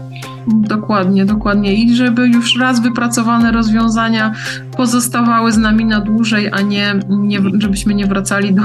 Dokładnie, 0.46 1.24
dokładnie. 1.24 1.74
I 1.74 1.94
żeby 1.96 2.28
już 2.28 2.58
raz 2.60 2.80
wypracowane 2.80 3.52
rozwiązania 3.52 4.32
pozostawały 4.76 5.52
z 5.52 5.58
nami 5.58 5.84
na 5.84 6.00
dłużej, 6.00 6.48
a 6.52 6.60
nie, 6.60 6.94
nie 7.08 7.38
żebyśmy 7.58 7.94
nie 7.94 8.06
wracali 8.06 8.54
do, 8.54 8.62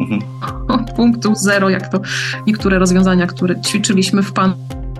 mhm. 0.00 0.20
punktu 0.96 1.34
zero, 1.34 1.70
jak 1.70 1.88
to 1.88 2.00
niektóre 2.46 2.78
rozwiązania, 2.78 3.26
które 3.26 3.60
ćwiczyliśmy 3.60 4.22
w 4.22 4.32
pan 4.32 4.54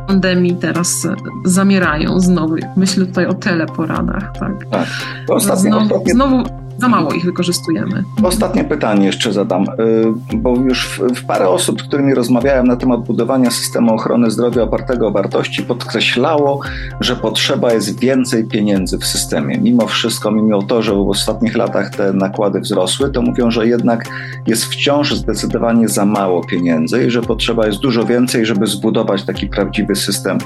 pandemii 0.09 0.57
teraz 0.57 1.09
zamierają 1.45 2.21
znowu. 2.21 2.57
Myślę 2.77 3.07
tutaj 3.07 3.27
o 3.27 3.35
teleporadach. 3.35 4.33
Tak. 4.41 4.53
tak. 4.71 4.89
Ostatnio, 5.29 5.71
znowu, 5.71 5.85
ostatnio... 5.85 6.15
znowu 6.15 6.45
za 6.79 6.89
mało 6.89 7.13
ich 7.13 7.25
wykorzystujemy. 7.25 8.05
Ostatnie 8.23 8.65
pytanie 8.65 9.07
jeszcze 9.07 9.33
zadam, 9.33 9.63
y, 9.63 10.37
bo 10.37 10.57
już 10.57 11.01
w 11.17 11.25
parę 11.25 11.49
osób, 11.49 11.83
z 11.83 11.85
którymi 11.85 12.15
rozmawiałem 12.15 12.67
na 12.67 12.77
temat 12.77 13.05
budowania 13.05 13.51
systemu 13.51 13.95
ochrony 13.95 14.31
zdrowia 14.31 14.63
opartego 14.63 15.09
o 15.09 15.11
wartości, 15.11 15.63
podkreślało, 15.63 16.61
że 17.01 17.17
potrzeba 17.17 17.73
jest 17.73 18.01
więcej 18.01 18.45
pieniędzy 18.45 18.99
w 18.99 19.05
systemie. 19.05 19.59
Mimo 19.59 19.87
wszystko, 19.87 20.31
mimo 20.31 20.63
to, 20.63 20.83
że 20.83 20.95
w 20.95 21.09
ostatnich 21.09 21.57
latach 21.57 21.91
te 21.91 22.13
nakłady 22.13 22.61
wzrosły, 22.61 23.11
to 23.11 23.23
mówią, 23.23 23.51
że 23.51 23.67
jednak 23.67 24.05
jest 24.47 24.65
wciąż 24.65 25.15
zdecydowanie 25.15 25.89
za 25.89 26.05
mało 26.05 26.45
pieniędzy 26.45 27.07
i 27.07 27.11
że 27.11 27.23
potrzeba 27.23 27.67
jest 27.67 27.81
dużo 27.81 28.05
więcej, 28.05 28.47
żeby 28.47 28.67
zbudować 28.67 29.25
taki 29.25 29.47
prawdziwy 29.47 29.97
system 29.97 30.39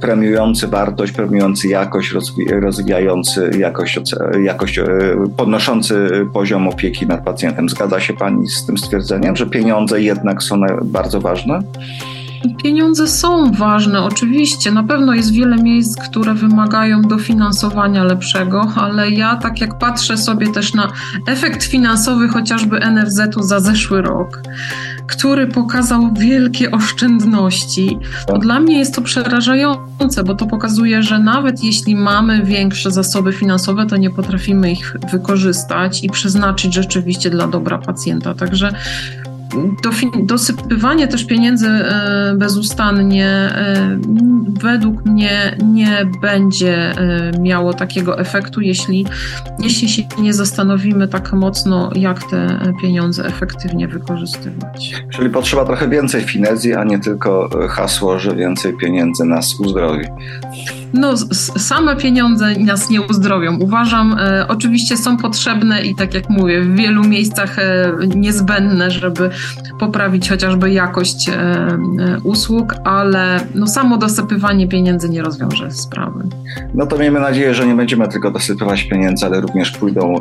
premiujący 0.00 0.68
wartość, 0.68 1.12
premiujący 1.12 1.68
jakość, 1.68 2.14
rozwijający 2.60 3.50
jakość, 3.58 4.00
jakość 4.42 4.80
podnoszący 5.36 5.57
podnoszący 5.58 6.26
poziom 6.32 6.68
opieki 6.68 7.06
nad 7.06 7.24
pacjentem. 7.24 7.68
Zgadza 7.68 8.00
się 8.00 8.14
Pani 8.14 8.48
z 8.48 8.66
tym 8.66 8.78
stwierdzeniem, 8.78 9.36
że 9.36 9.46
pieniądze 9.46 10.02
jednak 10.02 10.42
są 10.42 10.60
bardzo 10.84 11.20
ważne? 11.20 11.62
Pieniądze 12.62 13.08
są 13.08 13.52
ważne, 13.52 14.02
oczywiście. 14.02 14.70
Na 14.70 14.82
pewno 14.82 15.14
jest 15.14 15.32
wiele 15.32 15.56
miejsc, 15.56 15.96
które 16.08 16.34
wymagają 16.34 17.02
dofinansowania 17.02 18.04
lepszego, 18.04 18.72
ale 18.76 19.10
ja 19.10 19.36
tak 19.36 19.60
jak 19.60 19.78
patrzę 19.78 20.16
sobie 20.16 20.52
też 20.52 20.74
na 20.74 20.92
efekt 21.26 21.64
finansowy 21.64 22.28
chociażby 22.28 22.80
NFZ-u 22.80 23.42
za 23.42 23.60
zeszły 23.60 24.02
rok, 24.02 24.42
który 25.06 25.46
pokazał 25.46 26.14
wielkie 26.14 26.70
oszczędności, 26.70 27.98
to 28.26 28.38
dla 28.38 28.60
mnie 28.60 28.78
jest 28.78 28.94
to 28.94 29.02
przerażające, 29.02 30.24
bo 30.24 30.34
to 30.34 30.46
pokazuje, 30.46 31.02
że 31.02 31.18
nawet 31.18 31.64
jeśli 31.64 31.96
mamy 31.96 32.42
większe 32.42 32.90
zasoby 32.90 33.32
finansowe, 33.32 33.86
to 33.86 33.96
nie 33.96 34.10
potrafimy 34.10 34.72
ich 34.72 34.96
wykorzystać 35.12 36.04
i 36.04 36.10
przeznaczyć 36.10 36.74
rzeczywiście 36.74 37.30
dla 37.30 37.46
dobra 37.46 37.78
pacjenta. 37.78 38.34
Także 38.34 38.72
dosypywanie 40.22 41.08
też 41.08 41.26
pieniędzy 41.26 41.68
e, 41.68 42.34
bezustannie 42.36 43.26
e, 43.26 43.98
według 44.62 45.04
mnie 45.04 45.56
nie 45.64 46.06
będzie 46.22 46.74
e, 46.74 47.32
miało 47.40 47.74
takiego 47.74 48.18
efektu, 48.18 48.60
jeśli, 48.60 49.06
jeśli 49.58 49.88
się 49.88 50.02
nie 50.18 50.34
zastanowimy 50.34 51.08
tak 51.08 51.32
mocno, 51.32 51.90
jak 51.94 52.30
te 52.30 52.72
pieniądze 52.82 53.26
efektywnie 53.26 53.88
wykorzystywać. 53.88 54.94
Czyli 55.10 55.30
potrzeba 55.30 55.64
trochę 55.64 55.88
więcej 55.88 56.22
finezji, 56.22 56.74
a 56.74 56.84
nie 56.84 56.98
tylko 56.98 57.48
hasło, 57.68 58.18
że 58.18 58.36
więcej 58.36 58.76
pieniędzy 58.76 59.24
nas 59.24 59.60
uzdrowi. 59.60 60.04
No, 60.92 61.16
same 61.58 61.96
pieniądze 61.96 62.54
nas 62.58 62.90
nie 62.90 63.02
uzdrowią. 63.02 63.58
Uważam, 63.58 64.16
e, 64.18 64.48
oczywiście 64.48 64.96
są 64.96 65.16
potrzebne 65.16 65.82
i 65.82 65.94
tak 65.94 66.14
jak 66.14 66.30
mówię, 66.30 66.62
w 66.62 66.74
wielu 66.74 67.04
miejscach 67.04 67.58
e, 67.58 67.92
niezbędne, 68.16 68.90
żeby 68.90 69.30
poprawić 69.78 70.28
chociażby 70.28 70.70
jakość 70.70 71.28
e, 71.28 71.32
e, 71.32 71.78
usług, 72.24 72.74
ale 72.84 73.40
no, 73.54 73.66
samo 73.66 73.96
dosypywanie 73.96 74.68
pieniędzy 74.68 75.08
nie 75.08 75.22
rozwiąże 75.22 75.70
sprawy. 75.70 76.24
No 76.74 76.86
to 76.86 76.98
miejmy 76.98 77.20
nadzieję, 77.20 77.54
że 77.54 77.66
nie 77.66 77.74
będziemy 77.74 78.08
tylko 78.08 78.30
dosypywać 78.30 78.82
pieniędzy, 78.82 79.26
ale 79.26 79.40
również 79.40 79.70
pójdą 79.70 80.14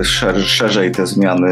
e, 0.00 0.04
szer 0.04 0.42
szerzej 0.42 0.90
te 0.90 1.06
zmiany 1.06 1.48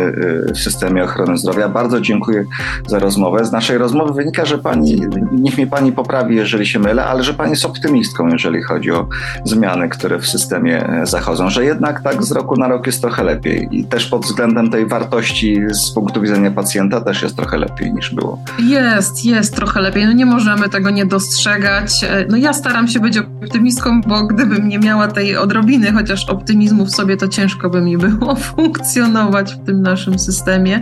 e, 0.48 0.52
w 0.52 0.58
systemie 0.58 1.04
ochrony 1.04 1.38
zdrowia. 1.38 1.68
Bardzo 1.68 2.00
dziękuję 2.00 2.44
za 2.86 2.98
rozmowę. 2.98 3.44
Z 3.44 3.52
naszej 3.52 3.78
rozmowy 3.78 4.12
wynika, 4.12 4.44
że 4.44 4.58
pani, 4.58 5.00
niech 5.32 5.56
mnie 5.56 5.66
pani 5.66 5.92
poprawi, 5.92 6.36
jeżeli 6.36 6.66
się 6.66 6.78
mylę, 6.78 7.04
ale 7.04 7.22
że 7.22 7.34
pani 7.34 7.50
jest 7.50 7.64
optymistką, 7.64 8.28
jeżeli 8.34 8.62
chodzi 8.62 8.90
o 8.90 9.08
zmiany, 9.44 9.88
które 9.88 10.18
w 10.18 10.26
systemie 10.26 10.88
e, 10.88 11.06
zachodzą, 11.06 11.50
że 11.50 11.64
jednak 11.64 12.02
tak 12.02 12.24
z 12.24 12.32
roku 12.32 12.56
na 12.56 12.68
rok 12.68 12.86
jest 12.86 13.00
trochę 13.00 13.24
lepiej 13.24 13.68
i 13.70 13.84
też 13.84 14.06
pod 14.06 14.22
względem 14.22 14.70
tej 14.70 14.86
wartości 14.86 15.60
z 15.70 15.90
punktu 15.90 16.20
widzenia 16.20 16.50
pacjenta 16.50 17.00
też 17.00 17.22
jest 17.22 17.36
trochę 17.36 17.56
lepiej 17.58 17.92
niż 17.92 18.14
było. 18.14 18.38
Jest, 18.58 19.24
jest 19.24 19.56
trochę 19.56 19.80
lepiej. 19.80 20.06
No 20.06 20.12
nie 20.12 20.26
możemy 20.26 20.68
tego 20.68 20.90
nie 20.90 21.06
dostrzegać. 21.06 22.04
E, 22.04 22.26
no 22.28 22.36
ja 22.36 22.52
staram 22.52 22.88
się 22.88 23.00
być 23.00 23.18
optymistką, 23.18 24.00
bo 24.00 24.26
gdybym 24.26 24.68
nie 24.68 24.78
miała 24.78 25.08
tej 25.08 25.36
odrobiny 25.36 25.92
chociaż 25.92 26.28
optymizmu 26.28 26.86
w 26.86 26.90
sobie, 26.90 27.16
to 27.16 27.28
ciężko 27.28 27.70
by 27.70 27.80
mi 27.80 27.98
było 27.98 28.34
funkcjonować 28.56 29.54
w 29.54 29.66
tym 29.66 29.82
naszym 29.82 30.18
systemie 30.18 30.80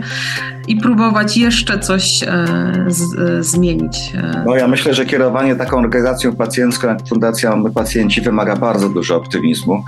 i 0.67 0.77
próbować 0.77 1.37
jeszcze 1.37 1.79
coś 1.79 2.23
e, 2.23 2.45
z, 2.87 3.19
e, 3.19 3.43
zmienić. 3.43 4.13
E. 4.15 4.43
No 4.45 4.55
ja 4.55 4.67
myślę, 4.67 4.93
że 4.93 5.05
kierowanie 5.05 5.55
taką 5.55 5.77
organizacją 5.77 6.35
pacjencką 6.35 6.87
jak 6.87 7.07
Fundacja 7.07 7.42
My 7.43 7.71
Pacjenci 7.71 8.21
wymaga 8.21 8.55
bardzo 8.55 8.89
dużo 8.89 9.15
optymizmu. 9.15 9.83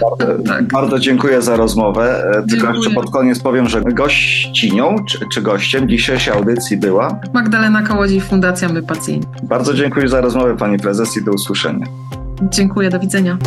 Bardzo, 0.00 0.42
tak. 0.48 0.64
bardzo 0.64 0.98
dziękuję 0.98 1.42
za 1.42 1.56
rozmowę. 1.56 2.32
Tylko 2.50 2.74
jeszcze 2.74 2.90
pod 2.90 3.10
koniec 3.10 3.38
powiem, 3.38 3.68
że 3.68 3.82
gościnią 3.82 4.96
czy, 5.08 5.18
czy 5.32 5.42
gościem 5.42 5.88
dzisiejszej 5.88 6.34
audycji 6.34 6.76
była 6.76 7.20
Magdalena 7.34 7.82
Kołodziej, 7.82 8.20
Fundacja 8.20 8.68
My 8.68 8.82
Pacjenci. 8.82 9.28
Bardzo 9.42 9.74
dziękuję 9.74 10.08
za 10.08 10.20
rozmowę 10.20 10.56
Pani 10.56 10.78
Prezes 10.78 11.16
i 11.16 11.24
do 11.24 11.32
usłyszenia. 11.32 11.86
Dziękuję, 12.42 12.90
do 12.90 13.00
widzenia. 13.00 13.38